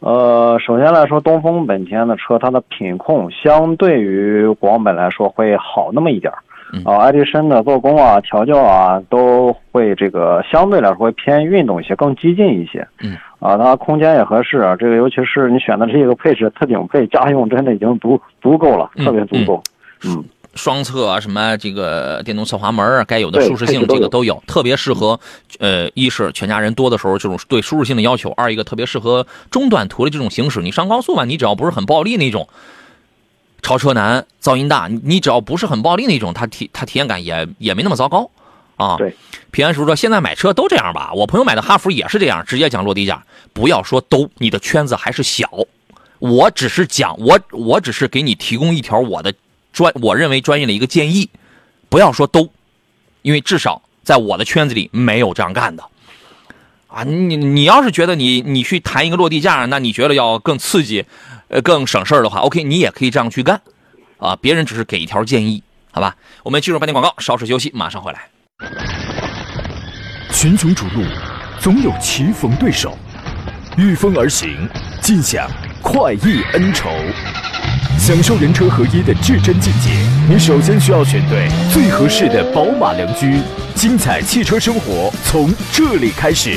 [0.00, 6.38] 呃，首先来说，东风本田的车，它的品控相对于广本来说会好那么一点儿。
[6.72, 12.86] 嗯啊，爱迪生的做工啊、调教啊，都会这个相对来说会偏运动一些，更激进一些。
[13.00, 14.74] 嗯，啊，它空间也合适啊。
[14.76, 19.62] 这个尤其是你选的这个配置，特顶配家用，真的已经足足够了，嗯特别足够。
[20.04, 25.18] 嗯，双侧啊，什么这个电动侧滑门啊，该有的舒适性这个都有，特别适合，
[25.58, 30.60] 呃，一是全家人多的时候这种对舒适性的要求，二一个特别适合中短途的这种行驶。
[30.60, 32.48] 你上高速吧，你只要不是很暴力那种，
[33.62, 38.28] 超车难、噪音大，你你只要不是很暴力那种，它体它体验感也也没那么糟糕
[38.76, 38.96] 啊。
[38.98, 39.14] 对，
[39.52, 45.48] 平安叔叔说现在买车都这样吧，我朋友买的哈弗也是这样，直接讲落地价，不要说都，你的圈子还是小。
[46.18, 49.32] 我只是讲，我我只是给你提供一条我的
[49.72, 51.30] 专我认为专业的一个建议，
[51.88, 52.50] 不要说都，
[53.22, 55.84] 因为至少在我的圈子里没有这样干的。
[56.88, 61.04] 啊，你你要是觉得你你去谈一个落地价，那你觉得要更刺激，
[61.52, 63.60] 呃，更省事儿的话，OK，你也可以这样去干，
[64.16, 66.16] 啊，别人只是给一条建议，好吧？
[66.42, 68.22] 我们进入半点广告，稍事休息，马上回来。
[70.32, 71.04] 群雄逐鹿，
[71.60, 72.96] 总有棋逢对手，
[73.76, 74.66] 御风而行，
[75.02, 75.46] 尽享
[75.82, 76.88] 快意恩仇。
[77.98, 79.90] 享受人车合一的至臻境界，
[80.26, 83.42] 你首先需要选对最合适的宝马良驹。
[83.74, 86.56] 精彩汽车生活从这里开始。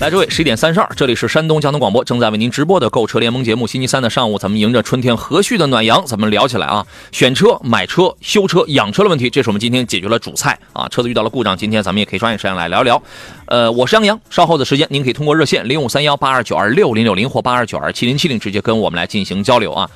[0.00, 3.66] 来，诸位，十一点三十二，这里是山东交通广播正在为您直播的购车联盟节目。
[3.66, 10.86] 星期三的上午，咱们迎着春天和煦的暖阳，咱们聊起来啊，选车、买车、修车、养车的问题，这是我们今天解决了主菜啊。
[10.88, 13.02] 车子遇到了故障，今天咱们也可以抓紧时间来聊一聊。
[13.46, 19.90] 呃，我是杨洋，稍后的时间您可以通过热线零五三幺八二九二六零六零或八二九二七零七零直接跟我们来进行交流啊。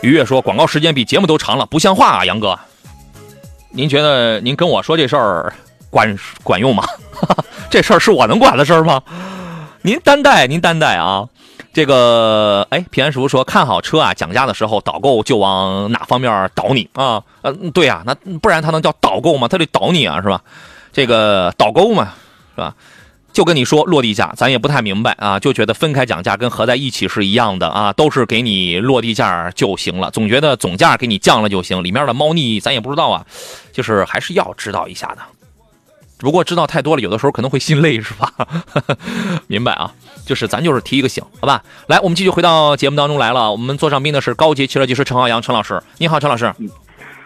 [0.00, 2.58] 于越说，广告时间比节目都长了，不像话啊，杨哥。
[3.68, 5.52] 您觉得您跟我说这事儿
[5.90, 6.82] 管管用吗？
[7.68, 9.02] 这事儿是我能管的事儿吗？
[9.86, 11.28] 您担待，您担待啊！
[11.74, 17.22] 这个哎，平安师傅说看好车啊，讲价的时候导购就往哪方面导你啊？
[17.42, 19.46] 呃，对呀，那不然他能叫导购吗？
[19.46, 20.40] 他得导你啊，是吧？
[20.90, 22.14] 这个导购嘛，
[22.54, 22.74] 是吧？
[23.34, 33.26] 就跟你说落地价，咱也不太明白啊，就觉得分开讲价跟合在一起是一样的啊，都是给你落地价就行了，总觉得总价给你降了就行，里面的猫腻咱也不知道啊，
[33.70, 35.18] 就是还是要知道一下的。
[36.24, 38.32] 不过知道太多了，有的时候可能会心累，是吧？
[39.46, 39.92] 明白啊，
[40.26, 41.62] 就是咱就是提一个醒，好吧？
[41.86, 43.52] 来，我们继续回到节目当中来了。
[43.52, 46.52] 我们坐上宾的是高级汽车技师陈浩洋陈老师，你好，陈老师。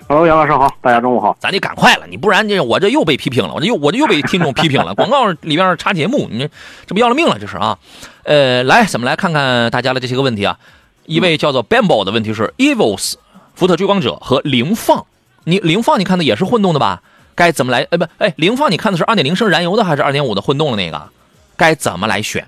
[0.08, 1.36] Hello，杨老师好，大家中午好。
[1.38, 4.92] 咱得赶快了，你不然这我这又被批评了，我这又我这又被听众批评了。
[4.96, 6.48] 广告里边插节目，你
[6.86, 7.78] 这不要了命了，这是啊。
[8.24, 10.58] 呃，来，咱们来看看大家的这些个问题啊。
[11.04, 13.14] 一位叫做 Bambo 的问题是：Evos
[13.54, 15.04] 福特追光者和凌放，
[15.44, 17.02] 你凌放你看的也是混动的吧？
[17.38, 17.86] 该怎么来？
[17.92, 21.08] 哎，不，哎，凌放，你看的是二点零升燃油的还是二点五的混动的那个？
[21.56, 22.44] 该怎么来选？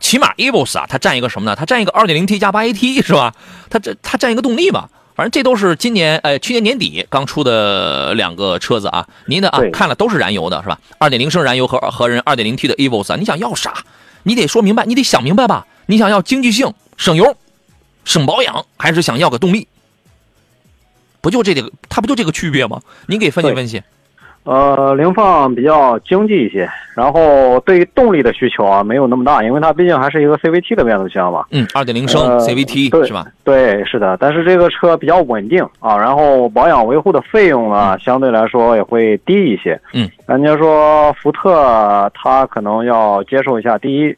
[0.00, 1.54] 起码 Evos 啊，它占一个什么呢？
[1.54, 3.32] 它占一个二点零 T 加八 AT 是吧？
[3.70, 4.88] 它这它占一个动力嘛？
[5.14, 9.06] 反正这都是今年呃去年年底刚出的两个车子啊。
[9.26, 10.80] 您的啊看了都是燃油的是吧？
[10.98, 13.84] 二点零升燃油和和人二点零 T 的 Evos，你想要啥？
[14.24, 15.64] 你得说明白，你得想明白吧？
[15.86, 17.36] 你想要经济性、省油、
[18.04, 19.68] 省保养，还是想要个动力？
[21.20, 21.70] 不就这个？
[21.88, 22.80] 它不就这个区别吗？
[23.06, 23.82] 您给分析分析。
[24.48, 31.44] 呃，凌放比较经济一些，然后对于动力的需求啊没有那么大，因为它毕竟还是一个 CVT 的变速箱嘛。
[31.50, 33.26] 嗯，二点零升 CVT 是吧？
[33.44, 34.16] 对，是的。
[34.18, 39.78] 但是这个车比较稳定啊，然后保养维护的费用呢，相对来说也会低一些。
[39.92, 44.16] 嗯，人家说福特它可能要接受一下，第一，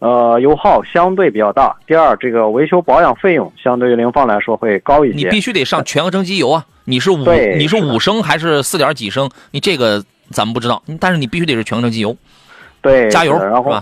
[0.00, 5.16] 呃，油耗相对比较大；第二，这个维修保养费用相对于凌放来说会高一些。
[5.16, 6.64] 你必须得上全合成机油啊。
[6.84, 7.18] 你是五，
[7.56, 9.30] 你是五升还是四点几升？
[9.52, 12.16] 你这个咱们不知道，但是你必须得是全合成机油，
[12.80, 13.80] 对，加油然后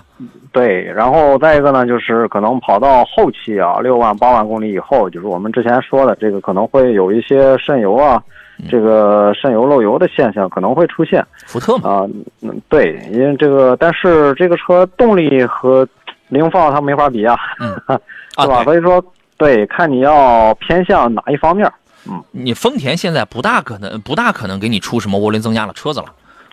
[0.53, 8.21] 对，然后再一个呢，就是可能跑到后期啊，六万八万公里以后，就是我们之前说的这个可能会有一些渗油啊，
[8.69, 11.25] 这个渗油漏油的现象可能会出现。
[11.47, 12.09] 福特嘛，啊，
[12.43, 15.87] 嗯，对，因为这个，但是这个车动力和
[16.29, 17.37] 凌放它没法比啊，
[18.41, 18.65] 是吧？
[18.65, 19.05] 所以说，
[19.37, 21.71] 对，看你要偏向哪一方面。
[22.09, 26.07] 嗯，你丰田现在不大可能，不大可能给你出什么涡轮增压的车子了，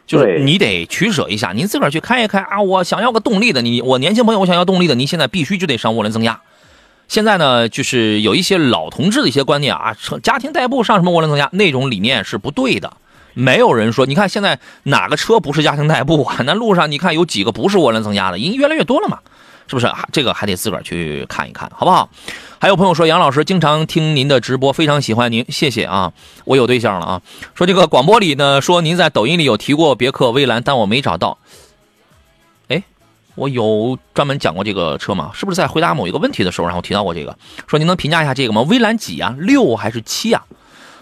[0.05, 2.61] 就是你得取舍一下，您自个儿去开一开啊。
[2.61, 6.41] 我想要个动力的，你我年轻朋友，我想要动力的，您现在必须就得上涡轮增压。
[7.07, 12.91] 现在呢，就是有一些老同志的一些观念啊，家庭代步上什么涡轮增压那种理念是不对的。
[13.35, 16.37] 没有人说，你看现在哪个车不是家庭代步啊？
[16.45, 19.19] 那路上你看有几个不是涡轮增压的，已经越来越多了嘛。
[19.67, 19.91] 是不是？
[20.11, 22.09] 这个还得自个儿去看一看，好不好？
[22.59, 26.13] 还有朋友说，杨老师经常听您的直播，非常喜欢您，谢谢啊！
[26.45, 27.21] 我有对象了啊！
[27.53, 31.37] 说这个广播里呢，说您在抖音里有提过别克威兰，但我没找到。
[32.69, 32.81] 哎，
[33.35, 35.31] 我有专门讲过这个车吗？
[35.33, 37.37] 是不是在回答某一个问题的时候，然后提到过这个？
[37.67, 38.61] 说您能评价一下这个吗？
[38.63, 39.35] 威兰几啊？
[39.37, 40.45] 六还是七啊？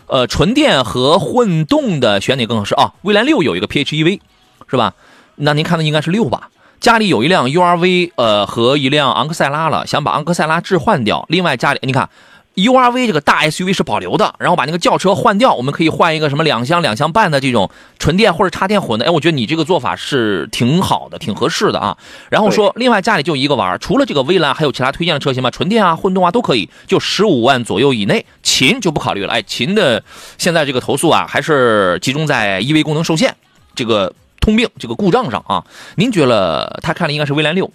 [0.08, 2.93] 呃，纯电和混动的选哪更合适啊？
[3.04, 4.19] 威兰六有一个 PHEV，
[4.67, 4.93] 是吧？
[5.36, 6.49] 那您看的应该是六吧？
[6.84, 11.26] 家里有一辆 URV，呃，和一辆昂克赛拉了，想把昂克赛拉置换掉。
[11.30, 12.10] 另外家里，你看
[12.56, 17.69] ，URV 这个大 SUV 是保留的，然后把那个轿车换掉，我们可以换一个什么两厢、两厢半的这种
[18.00, 19.06] 纯电或者插电混的。
[19.06, 21.98] 哎，我觉得你这个做法是挺好的，挺合适的啊。
[22.30, 25.50] 然后说，另外家里就一个玩除了这个威兰，还有其他推荐的车型吗？
[25.50, 28.26] 纯电啊、混动啊都可以，就十五万左右以内。
[28.41, 30.04] 秦就不考虑了，哎，秦的
[30.38, 33.34] 现在这个投诉啊，还是集中在 EV 功能受限
[33.74, 34.13] 这个。
[34.43, 35.63] 通病这个故障上啊，
[35.95, 37.71] 您觉得他看的应该是威兰六，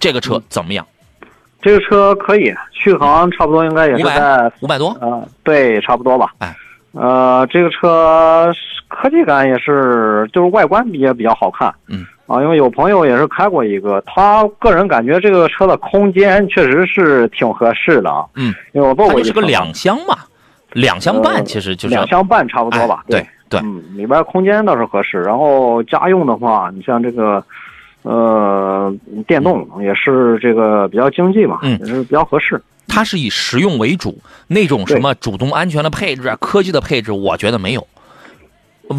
[0.00, 0.86] 这个车怎么样？
[1.60, 6.32] 这个车可以，续航差不多应该也是在五百多啊，对，差不多吧。
[6.38, 6.56] 哎，
[6.92, 8.50] 呃，这个车
[8.88, 11.74] 科技感也是，就是外观也比较好看。
[11.88, 18.24] 嗯啊，因为有朋友也是开过一个，他个人感觉这个车的空间确实是挺合适的啊。
[18.36, 20.16] 嗯，因为我坐过一是个两厢嘛，
[20.72, 23.04] 两厢半其实就是两厢半差不多吧。
[23.06, 23.26] 对。
[23.48, 25.20] 对，嗯，里边空间倒是合适。
[25.22, 27.44] 然后家用的话，你像这个，
[28.02, 28.94] 呃，
[29.26, 32.60] 电动也是这个比较经济嘛，嗯，也是比较合适。
[32.88, 37.86] 它是以实用为主，那种什么主动安全的配置、科技的配置，我觉得没有。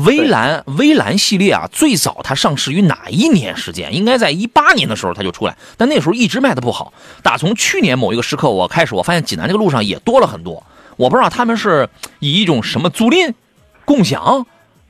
[0.05, 3.95] 威兰威兰系列啊，最早它上市于哪一年时间？
[3.95, 6.91] 应该在一八年的时候它就出来，但那时候一直卖的不好。
[7.23, 10.61] 打从去年某一个时刻我开始，我发现济南这个路上也多了很多。
[10.97, 11.87] 我不知道他们是
[12.19, 13.33] 以一种什么租赁。
[13.87, 14.45] 共享、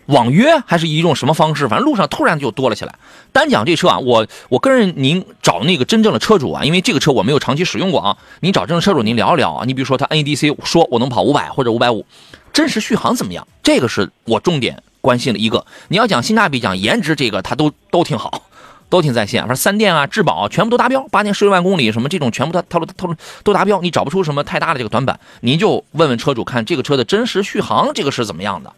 [0.07, 1.67] 网约还是一种什么方式？
[1.67, 2.95] 反正路上突然就多了起来。
[3.31, 8.17] 单讲这车啊，我我个人您找那个真正的车主啊，因为这个车我没有长期使用过啊。
[8.39, 9.65] 您找真正车主您聊一聊啊。
[9.67, 12.07] 你比如说他 NEDC 说我能跑五百或者五百五，
[12.51, 13.47] 真实续航怎么样？
[13.61, 15.63] 这个是我重点关心的一个。
[15.89, 18.49] 你要讲性价比、讲颜值，这个它都都挺好，
[18.89, 19.41] 都挺在线。
[19.41, 28.71] 反正三电啊、质保啊全部都达标，八年十六万公里什么这种全部都套路套路都达标，你找不出什么太大的这个短板，您就问问车主看这个车的真实续航这个是怎么样的，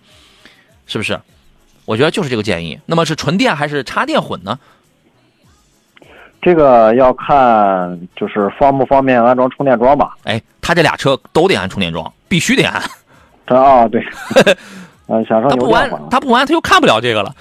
[0.87, 1.19] 是不是？
[1.85, 2.79] 我觉得就是这个建议。
[2.85, 4.59] 那么是纯电还是插电混呢？
[6.41, 10.15] 这个要看就是方不方便安装充电桩吧。
[10.23, 12.81] 哎，他这俩车都得安充电桩，必须得安。
[13.47, 14.01] 啊，对，
[15.09, 17.35] 嗯，想上他不安他不安，他又看不了这个了。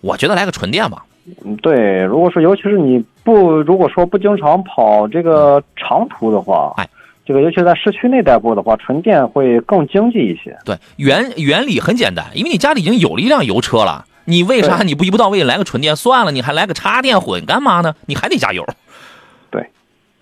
[0.00, 1.04] 我觉得来个纯电吧。
[1.44, 6.88] 嗯对，如果说尤其是你不如果说不经常跑这个长途的话，哎，
[7.24, 10.56] 这个尤其在市区内代步的话，纯电会更经济一些。
[10.64, 17.94] 对，原原理很简单，因为你家里已经有了一辆油车了，你为啥你不一步到位来个纯电算了，你还来个插电混干嘛呢？
[18.06, 18.66] 你还得加油，
[19.50, 19.66] 对，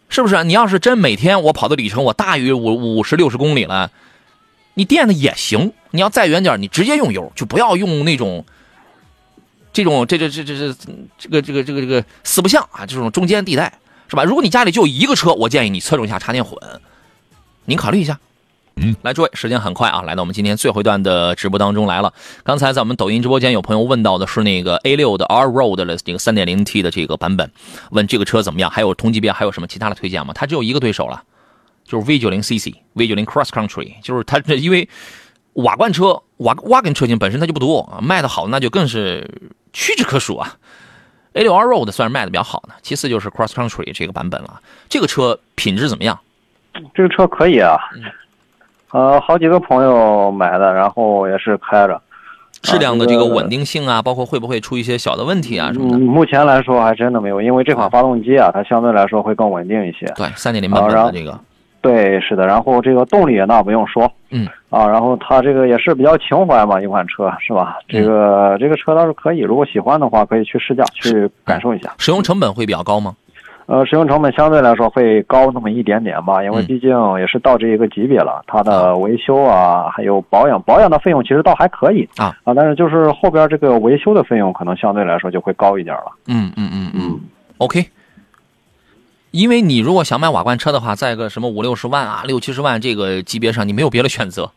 [0.08, 0.44] 是不是？
[0.44, 3.90] 你要是真每天我跑的里程我大于五五十六十公里了，
[4.74, 5.72] 你电的也行。
[5.92, 8.44] 你要再远点，你直接用油，就不要用那种
[9.72, 10.74] 这种这这这这这
[11.18, 13.72] 这个这个这个这个四不像啊，这种中间地带
[14.08, 14.24] 是吧？
[14.24, 16.58] 如果你家里就一个车，我建议你侧重一下插电混，
[17.64, 18.18] 您考虑一下。
[18.82, 22.12] 嗯，来，诸位，时间很快啊，来到我们今天最后一段的直播当中来了。
[22.42, 27.50] 刚才在我们抖音直播间有朋友问到的是那个 A 六的 R Road 的这个 3.0T 的这个版本，
[27.90, 28.70] 问这个车怎么样？
[28.70, 30.32] 还有同级别还有什么其他的推荐吗？
[30.34, 31.22] 它只有一个对手了，
[31.84, 34.88] 就是 V90 CC、V90 Cross Country，就是它这因为
[35.54, 39.28] 瓦罐车、瓦瓦根车型本身它就不多啊，卖的好那就更是
[39.72, 40.54] 屈指可数啊。
[41.32, 44.60] A 6 R Road 算是卖的比较好的，其次就是 Cross Country 这个版本了。
[44.88, 46.18] 这个车品质怎么样？
[46.94, 48.02] 这个车可以啊，嗯
[48.92, 52.00] 呃，好几个朋友买的，然后也是开着。
[52.62, 53.64] 质量的这个稳定。
[53.64, 55.96] 性啊，包括会不会出一些小的问题啊什么的？
[55.96, 60.06] 嗯，目前来说还真的没有，因为这款发动机啊，它相对来说会更稳定一些。
[60.16, 61.38] 对，三点零版本的这个，
[61.80, 67.78] 对，是的，然后这个动力那不用说，嗯，啊，然后它这个也是比较情怀嘛，一款车是吧？
[67.88, 71.92] 这个、这个车倒是可以，如果喜欢的话，可以去试驾去感受一下。
[71.98, 73.14] 使用成本会比较高吗？
[73.66, 76.90] 呃，使用成本相对来说会高那么一点点吧，因为嗯毕竟
[77.20, 86.12] 也是到这一个级别了，它的维修啊，还有保养，保养的费用其实倒还可以啊啊，但是就是后边这个维修的费用可能相对来说就会高一点了。
[86.26, 87.20] 嗯嗯嗯嗯嗯
[87.58, 87.80] ，，OK。
[89.30, 94.50] 因为你如果想买瓦罐车的话，在个什么五六十万啊、六七十万这个级别上，你没有别的选择。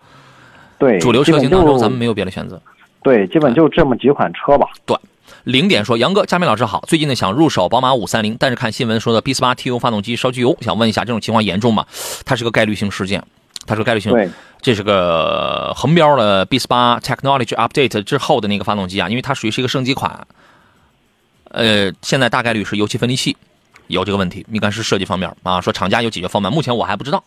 [0.79, 2.61] 对，主流车型当中，咱们没有别的选择。
[3.01, 4.67] 对，基本就这么几款车吧。
[4.85, 4.97] 对
[5.43, 11.85] 零点说，杨哥，佳明老师好，最近呢想入手宝马五三零，但是看新闻说的 B 四八 TU 发动机烧机油，想问一下这种情况严重吗？
[12.25, 13.23] 它是个概率性事件，
[13.65, 14.29] 它是个概率性，对，
[14.61, 20.25] 这是个横标了 B 四八 Technology Update 之后的那个发动机啊，因为它属于是一个升级款，
[21.49, 23.35] 呃，现在大概率是油气分离器
[23.87, 27.23] 有这个问题，应该是设计方面啊，说厂家有解决方案，目前我还不知道。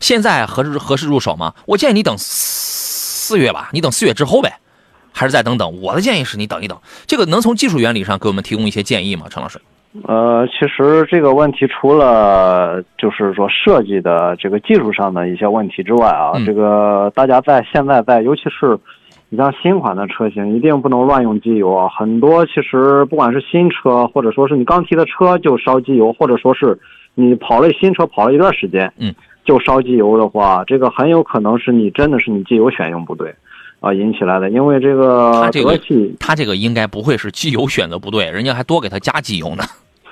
[0.00, 1.54] 现在合适合适入手吗？
[1.66, 4.58] 我建议你等四月吧，你等四月之后呗，
[5.12, 5.80] 还是再等等？
[5.82, 6.78] 我的建议是你等一等。
[7.06, 9.26] 这个能从技术原理上给我们提供一些建议吗？
[9.28, 9.60] 陈老师？
[10.04, 18.78] 呃，其实这个问题除了就是说设计的这个技术上的一些问题之外啊，嗯这个大家在现在在尤其是
[19.32, 21.88] 你像新款的车型，一定不能乱用机油啊。
[21.88, 26.76] 很多其实不管是新车，或者说是你刚提的车就烧机油，或者说是
[27.14, 29.14] 你跑了新车跑了一段时间，嗯，
[29.44, 33.32] 就烧机油的话，这个很有可能是你真的是你机油选用不对
[33.78, 39.62] 啊引起来的，因为这个它这个德系它这个应该不会是机油选择不对，人家还多给他加机油呢，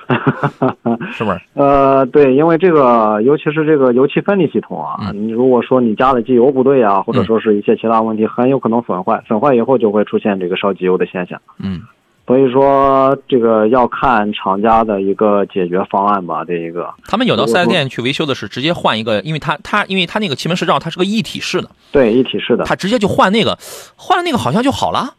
[1.13, 1.39] 是不是？
[1.53, 11.39] 呃，对，因为这个，尤其是这个油气分离系统啊，嗯你如果说你加的机油不对啊，或者说是一些其他问题，很有可能损坏，损坏以后就会出现这个烧机油的现象。
[11.59, 11.81] 嗯，
[12.25, 16.43] 所以说，这个要看厂家的一个解决方案吧。
[16.45, 22.63] 这一个，他们有到四 S 店去维修的是直接换一个，因为它它因为它那个气门室罩它是个一体式的，对一体式的。
[22.65, 23.57] 它直接就换那个，
[23.95, 25.13] 换了那个好像就好了。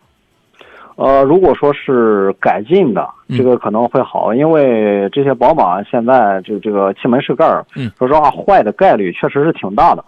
[1.00, 10.04] 呃，如果说是改进的，嗯这个可能会好，因为这些宝马现在就这个气门室盖儿，嗯说实话坏的概率确实是挺大的。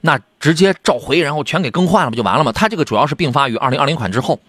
[0.00, 2.50] 那直接召回，然后全给更换了，不就完了吗？
[2.50, 4.40] 它这个主要是并发于二零二零款之后，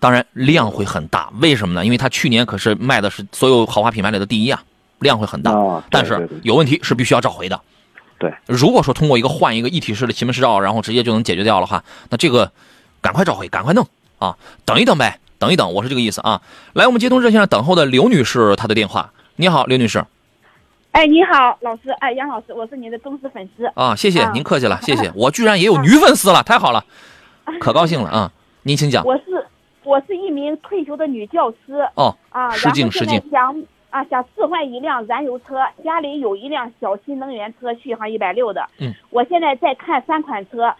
[0.00, 1.30] 当然量会很大。
[1.40, 1.84] 为什么呢？
[1.84, 4.60] 因为它去年可是卖的是所有豪华品牌里的第一啊，
[4.98, 5.52] 量会很大。
[5.52, 7.60] 啊，但是有问题是必须要召回的。
[8.18, 12.50] 对，如果说通过一个换一个一体式的气门室罩，然后直接就能解决掉的话，那这个
[13.02, 13.84] 赶快召回，赶快弄
[14.18, 14.38] 啊！
[14.64, 16.40] 等一等呗，等一等，我是这个意思啊。
[16.72, 19.12] 来，我们接通热线上等候的刘女士，她的电话。
[19.36, 20.04] 你好，刘女士
[20.92, 23.66] 哎，你好，老师，哎，杨老师，我是您的忠实粉丝。
[23.74, 25.10] 啊，谢谢啊您客气了， 谢谢。
[25.16, 26.84] 我居然也有女粉丝了，太好了，
[27.58, 28.32] 可高兴了啊！
[28.62, 29.04] 您请讲。
[29.04, 29.46] 我是
[29.82, 38.68] 我是一名退休的女教师哦，啊，失敬失敬想啊想置换一辆燃油车，家里有一辆小新能源车，续航一百六的。
[38.78, 40.72] 嗯，我现在在看三款车，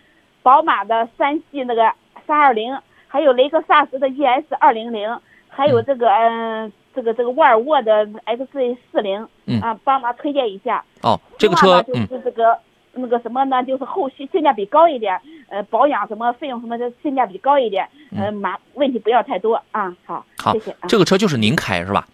[0.42, 1.90] 宝马的三系那个
[2.32, 2.74] 三二零，
[3.08, 5.18] 还有雷克萨斯的 ES 二零零
[5.50, 10.82] 还有这个嗯、呃这个这个沃尔沃的 XC 四零嗯啊，帮忙推荐一下。
[11.02, 12.58] 哦，这个车嗯就是这个、
[12.94, 15.20] 那个什么呢，就是后续性价比高一点，
[15.50, 19.94] 呃，保养什么费用什么的性价比高一点，呃，麻问题不要太多啊。
[20.06, 20.88] 好，好谢谢啊。
[20.88, 22.08] 这个车就是您开是吧？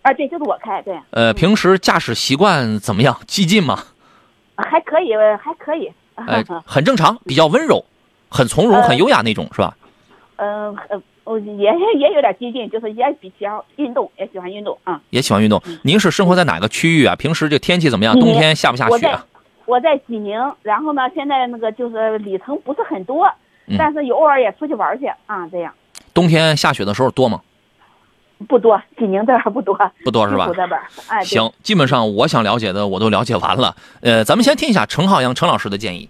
[0.00, 3.18] 啊，对，就是我开，对，呃，平时驾驶习惯怎么样？
[3.26, 3.78] 激进吗？
[4.56, 5.92] 还可以，还可以。
[6.14, 7.84] 呃，很正常，比较温柔，
[8.28, 9.76] 很从容，呃很优雅那种是吧？
[10.36, 15.00] 嗯呃，我也也有点激进，就是也比较运动，也喜欢运动啊。
[15.10, 15.60] 也喜欢运动。
[15.82, 17.16] 您是生活在哪个区域啊？
[17.16, 18.18] 平时这天气怎么样？
[18.18, 19.26] 冬天下不下雪啊？
[19.66, 23.26] 我在济宁，然后呢，现在那个就是里程不是很多，
[23.66, 25.72] 嗯但是有偶尔也出去玩去啊，这样
[26.14, 27.40] 冬天下雪的时候多吗？
[28.46, 30.54] 不多，济宁这儿不多，不多是吧西湖？
[30.54, 33.74] 这边，哎，行，基本上我想了解的我都了解完了。
[34.00, 36.08] 呃，咱们先听一下陈浩洋陈老师的建议。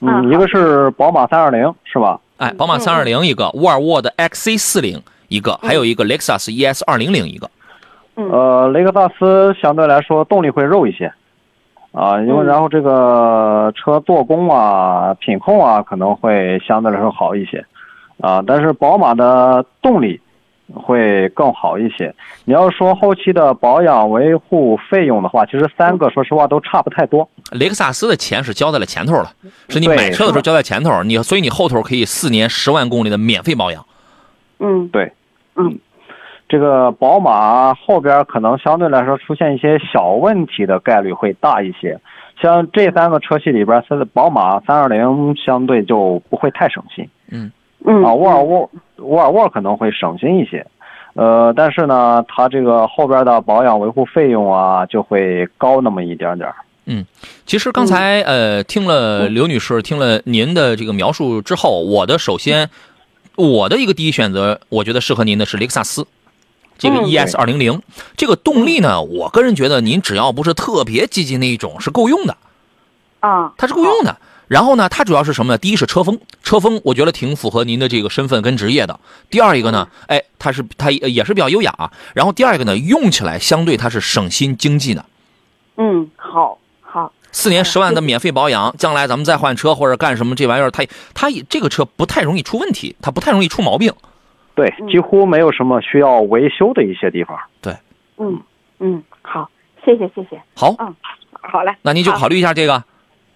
[0.00, 2.18] 啊嗯，一个是宝马三二零是吧？
[2.38, 7.50] 哎，宝马三二零一个，沃尔沃的 XC 四零一个，还有一个雷克萨斯 ES 二零零一个。
[8.16, 8.30] 嗯。
[8.30, 11.12] 呃，雷克萨斯相对来说动力会肉一些，
[11.92, 12.46] 啊，因为嗯。
[12.46, 17.62] 然后这个车做工啊、品控啊可能会相对来说好一些，
[18.20, 20.18] 啊，但是宝马的动力
[20.74, 22.14] 会更好一些。
[22.44, 27.28] 你要说后期的保养维护费用的话，其实三个说实话都差不太多。
[27.52, 29.32] 雷克萨斯的钱是交在了前头了，
[29.68, 33.84] 是你买车的时候交在前头，你所以你后头可以四年十万公里的免费保养。
[34.58, 35.12] 嗯对，
[35.56, 35.78] 嗯，
[36.48, 41.98] 这个宝马后边可能相对来说出现一些小问题的概率会大一些。
[42.42, 47.52] 像这三个车系里边，它的宝马三二零相对就不会太省心嗯
[47.84, 50.66] 啊，沃尔沃沃尔沃可能会省心一些，
[51.14, 56.52] 呃，但是呢，它这个后边的保养维护费用啊就会高那么一点点
[56.84, 57.04] 嗯。
[57.46, 62.68] 其实刚才呃听了刘女士听了您的这个描述之后，我的首先
[63.36, 66.06] 我的一个第一选择，我觉得适合您的是雷克萨斯。
[66.78, 67.82] 这个嗯 ES 二零零，
[68.16, 72.36] 这个动力呢，我个人觉得您只要不是特别激进那一种，是够用的。
[73.20, 74.16] 啊，它是够用的。
[74.50, 75.58] 然后呢，它主要是什么呢？
[75.58, 78.98] 第一是车风，车风我觉得挺符合您的这个身份跟职业的。
[79.30, 81.72] 第二一个呢，哎，它是它也是比较优雅。
[82.14, 85.04] 然后第二个呢，用起来相对它是省心经济的。
[85.76, 90.84] 嗯，好，好，四年十万的免费保养，将来咱们再换车或者干什么，这玩意儿它
[91.14, 93.92] 它也这个车不太容易出问题，它不太容易出毛病。
[94.56, 97.38] 对，几乎没有什么需要维修的一些地方。
[97.60, 97.72] 对
[98.18, 98.42] 嗯
[98.80, 99.48] 嗯，好，
[99.84, 100.92] 谢谢谢谢，好，嗯，
[101.40, 102.82] 好嘞，那您就考虑一下这个。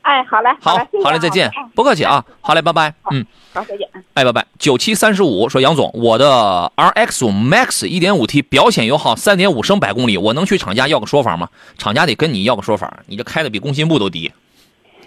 [0.05, 0.77] 哎，好嘞，好
[1.11, 2.23] 嘞，再见嗯，不客气啊。
[2.43, 2.93] 好嘞，拜拜。
[3.11, 3.25] 嗯。
[3.55, 3.89] 好，再见。
[3.95, 4.45] 嗯哎，拜拜。
[4.59, 11.49] 九七三十五说杨总，我的 RX 五 Max 一点五 T 表显油耗三点五升百公里，我能去厂家要个说法吗？
[11.79, 14.31] 厂家得跟你要个说法，你这开的比工信部都低。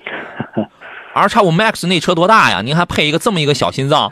[1.13, 2.61] R 叉五 Max 那车多大呀？
[2.63, 4.11] 您还配一个这么一个小心脏？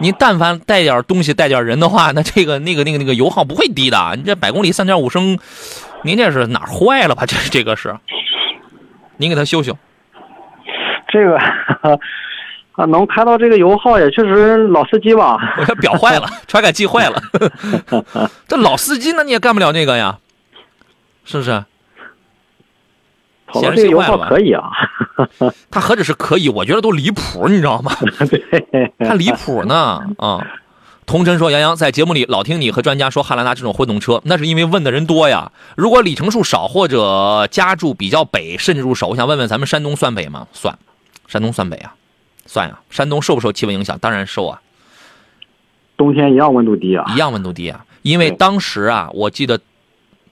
[0.00, 4.14] 您但凡带点东西、带点人的话，那这个那个那个那个油耗不会低的。
[4.16, 5.38] 你这百公里三点五升，
[6.02, 7.24] 您这是哪坏了吧？
[7.26, 7.96] 这这个是，
[9.16, 9.76] 您给他修修。
[11.16, 11.36] 这个
[12.72, 15.38] 啊，能开到这个油耗也确实老司机吧。
[15.58, 17.22] 我这表坏了，传感器坏了。
[18.46, 20.18] 这老司机那你也干不了那个呀，
[21.24, 21.64] 是不是？
[23.46, 24.70] 跑到这个油耗可以啊。
[25.70, 27.92] 他何止是可以，我觉得都离谱，你知道吗？
[28.28, 30.44] 对，他离谱呢啊！
[31.06, 35.52] 童真说：“杨洋在节目里老听你和专家说汉兰达这种混动车，那是因为问的人多呀。
[35.76, 40.48] 如果里程数少或者家住比较北，甚至入手，我想问问咱们山东算北吗？
[40.52, 40.76] 算，
[41.26, 41.94] 山东算北啊，
[42.46, 42.80] 算呀。
[42.90, 43.98] 山东受不受气温影响？
[43.98, 44.62] 当然受啊。
[45.96, 47.04] 冬天一样温度低啊。
[47.14, 47.84] 一样温度低啊。
[48.02, 49.60] 因为当时啊，我记得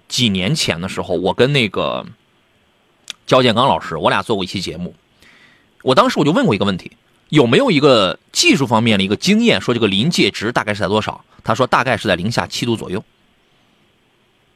[0.08, 2.06] 几年前的时候，我跟那个
[3.26, 4.94] 焦建刚老师，我俩做过一期节目。
[5.82, 6.92] 我当时我就问过一个问题，
[7.30, 11.24] 有没有一个技术方面的一个经验，说这个临界值大概是在多少？
[11.42, 13.04] 他说大概是在零下七度左右。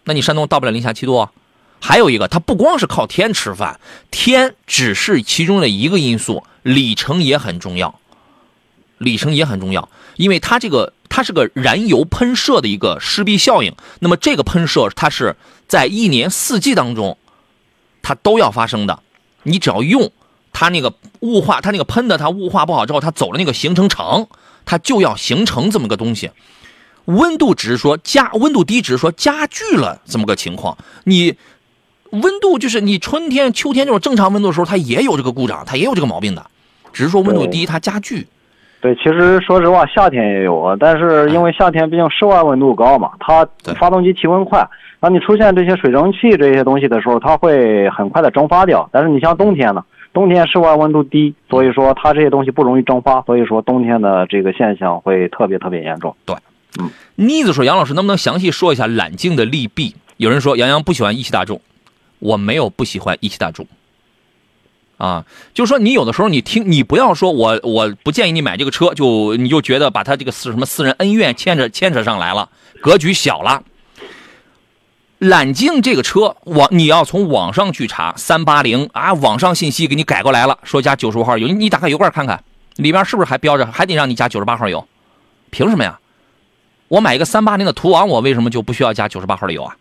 [0.05, 1.32] 那你山东到不了零下七度啊？
[1.81, 3.79] 还有一个，它不光是靠天吃饭，
[4.11, 7.99] 天只是其中的一个因素，里程也很重要。
[8.99, 13.72] 里程也很重要，因为它这个它是个燃油喷射的一个湿壁效应。
[14.01, 15.37] 那么这个喷射它是
[15.68, 17.16] 在一年四季当中，
[18.03, 19.01] 它都要发生的。
[19.45, 20.11] 你只要用
[20.53, 24.26] 它那个雾化，它那个喷的它雾化不好之后，它走了那个形成层，
[24.64, 26.33] 它就要形成这么个东西。
[27.05, 30.76] 温度只是说加温度低，只是说加剧了这么个情况。
[31.05, 31.37] 你
[32.11, 36.46] 温度就是你春天、秋天这种正常温度的时候，它也有这个故障，它也有这个毛病的，
[36.92, 38.26] 只是说温度低它加剧。
[38.80, 43.46] 对，其实说实话，夏天也有啊，但是因为夏天毕竟室外温度高嘛，它
[43.78, 44.64] 发动机提温快，
[45.00, 48.88] 当你出现这些水蒸气这些东西的时候，它会很快的蒸发掉。
[48.92, 56.14] 但是你像冬天呢，冬天室外温度低，所以说它这些东西不容易蒸发，所以说冬天的这个现象会特别特别严重。
[56.24, 56.36] 对
[56.78, 61.61] 嗯，妮子说：“杨老师能不能详细说一下揽境的利弊？”有人说杨洋不喜欢一汽大众，
[62.18, 63.66] 我没有不喜欢一汽大众。
[64.96, 72.48] 啊，就是说你有的时候你听，你不要说我我不建议你买这个车，就你就觉得把他这个私什么私人恩怨牵扯牵扯上来了，
[72.80, 73.62] 格局小了。
[75.18, 82.42] 揽境这个车，网你要从网上去查，三八零啊，网上信息给你改过来了，说加九十五号油，你打开油罐看看，
[82.76, 84.86] 里边是不是还标着，还得让你加九十八号油？
[85.50, 85.98] 凭什么呀？
[86.88, 89.76] 我买一个三八零的途昂，我为什么就不需要加九十八号的油啊？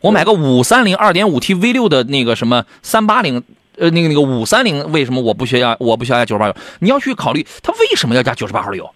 [0.00, 3.42] 我买个五三零二点五 T V 六的那个什么三八零。
[3.78, 6.54] 呃，那个那个五三零为什么我不需要我不需要加九十八油？
[6.80, 8.90] 你要去考虑它为什么要加九十八号油？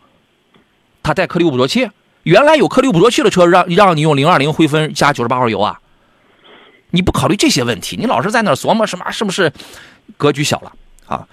[1.02, 1.88] 它带颗粒捕捉器，
[2.24, 5.80] 原来有颗粒捕捉器的车让让你用零二零灰分加九十八号油啊？
[6.90, 9.50] 你不考虑这些问题，你老是在那琢磨什么是不是
[10.18, 10.72] 格局小了
[11.06, 11.26] 啊？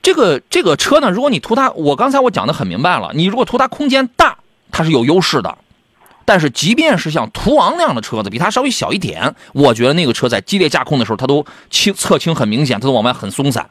[0.00, 4.38] 这个这个车呢，如果你图它，我刚才我讲的很明白了，你如果图它空间大，
[4.72, 5.58] 它是有优势的。
[6.26, 13.70] 但是，即便是像途昂那样的车子，比它稍微小一点，我觉得那个车在激烈驾控的时候，它都倾侧倾很明显，它都往外很松散。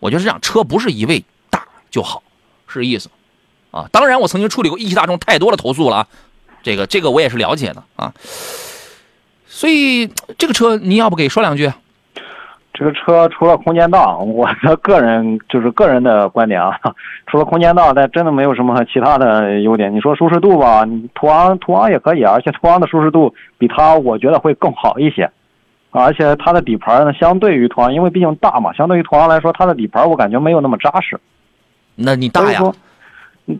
[0.00, 2.22] 我觉得这样，车不是一味大就好，
[2.66, 3.08] 是意思
[3.70, 3.88] 啊。
[3.92, 6.08] 当然，我曾经处理过一汽大众太多的投诉了，
[6.64, 8.12] 这个这个我也是了解的啊。
[9.46, 11.72] 所以这个车你要不给说两句？
[12.74, 16.78] 这个车除了空间大，我的个人就是个人的观点啊，
[17.26, 19.94] 除了空间大，但真的没有什么其他的优点。
[19.94, 20.82] 你说舒适度吧，
[21.14, 25.30] 途昂途昂也可以，而且途昂的舒适度比它我觉得会更好一些，
[25.90, 31.20] 而且它的底盘呢，相对于途昂，因为毕竟大嘛，相对于途昂来说，它的底盘我感觉没有那么扎实。
[31.94, 32.60] 那你大呀？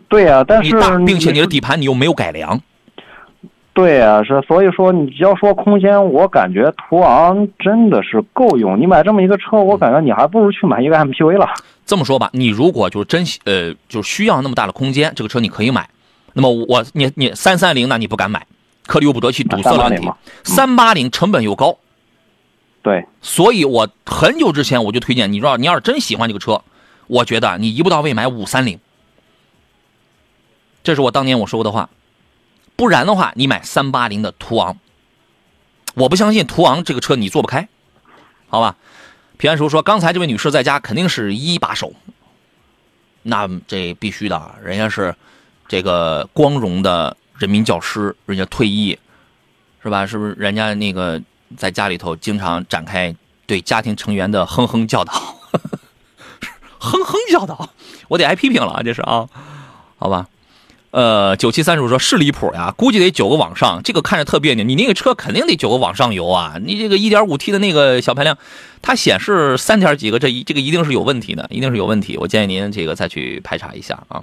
[0.09, 2.59] 对呀，但是并且你的底盘你又没有改良。
[3.73, 8.79] 对啊，是所以说你要说空间，我感觉途昂真的是够用。
[8.79, 11.49] 你买这么一个车，我感觉你还不如去买一个 MPV 了。
[11.83, 15.89] 这么说吧，你如果就真呃就需要那么大的空间，这个车你可以买。
[16.33, 18.45] 那么我你你三三零呢你不敢买，
[18.85, 20.07] 颗粒物捕捉器堵塞了问题。
[20.43, 21.75] 三八零成本又高，
[22.83, 26.61] 对，所以我很久之前我就推荐你，知道你要是真喜欢这个车，
[27.07, 28.79] 我觉得你一步到位买五三零。
[30.83, 31.89] 这是我当年我说过的话。
[32.75, 34.77] 不然的话，你买三八零的途昂，
[35.93, 37.67] 我不相信途昂这个车你坐不开，
[38.47, 38.75] 好吧？
[39.37, 41.93] 平安叔说，刚才这位女士在家肯定是一把手，
[43.23, 45.15] 那这必须的，人家是
[45.67, 48.97] 这个光荣的人民教师，人家退役，
[49.81, 50.05] 是吧？
[50.05, 50.33] 是不是？
[50.33, 51.21] 人家那个
[51.57, 53.13] 在家里头经常展开
[53.45, 55.13] 对家庭成员的哼哼教导，
[56.79, 57.69] 哼哼教导，
[58.07, 59.27] 我得挨批评了，这是啊，
[59.97, 60.27] 好吧？
[60.93, 64.63] 呃，九七三叔说，是离谱呀，估计得九个往上，这个看着特别扭。
[64.63, 68.37] 你那个车肯定得九个往上油啊，你这个一点五 T 的那个小排量，
[68.79, 72.15] 它显示三点几个，这一这个一定是有问题的，一定是有问题。
[72.17, 74.21] 我建议您这个再去排查一下啊。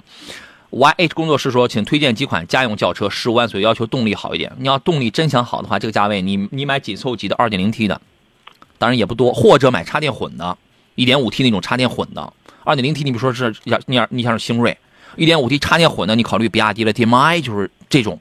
[0.69, 4.49] YH 工作室说，请推荐几款家用轿车，十五万左右，要求动力好一点。
[4.57, 7.99] 你要动力真想好的话，这个价位你你买紧凑级的二点零 T 的，
[8.77, 10.57] 当然也不多，或者买插电混的，
[10.95, 12.31] 一点五 T 那种插电混的，
[12.63, 14.77] 二点零 T 你比如说是像你你像是星瑞。
[15.15, 18.19] 一点五 T 插电混的，你考虑比亚迪的 TMI 就是这种，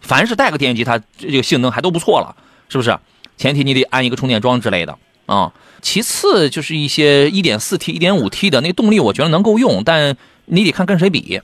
[0.00, 2.34] 凡是带个电机，它这个性能还都不错了，
[2.68, 2.96] 是不是？
[3.36, 5.52] 前提你得安一个充电桩之类的啊。
[5.80, 10.16] 其次就是一些一点四 T、一点五 T 的那动力，我觉得能够用，但
[10.46, 11.40] 你得看跟谁比。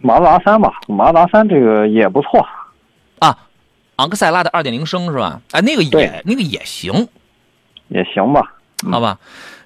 [0.00, 2.46] 马自达三吧，马自达三这个也不错
[3.20, 3.36] 啊。
[3.96, 5.40] 昂克赛拉的二点零升是吧？
[5.52, 7.08] 哎，那个也那个也行，
[7.88, 8.54] 也行吧，
[8.90, 9.18] 好吧。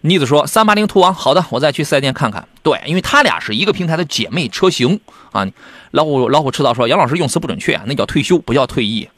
[0.02, 2.46] 妮子说：“三八零途昂，好的，我再去四 S 店看看。
[2.62, 5.00] 对，因为他俩是一个平台的姐妹车型
[5.32, 5.46] 啊。”
[5.92, 9.08] 老虎老虎赤道说：“杨老师用词不准确，那叫退休，不叫退役。”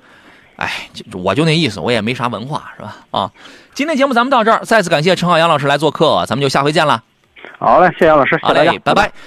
[0.56, 2.96] 哎，我就那意思，我也没啥文化，是吧？
[3.10, 3.30] 啊，
[3.74, 7.02] 今天节目咱们到这儿，再次感谢陈浩杨老师来做客，咱们就下回见了。
[7.58, 9.10] 好嘞，谢谢杨老师，谢谢大家，拜拜。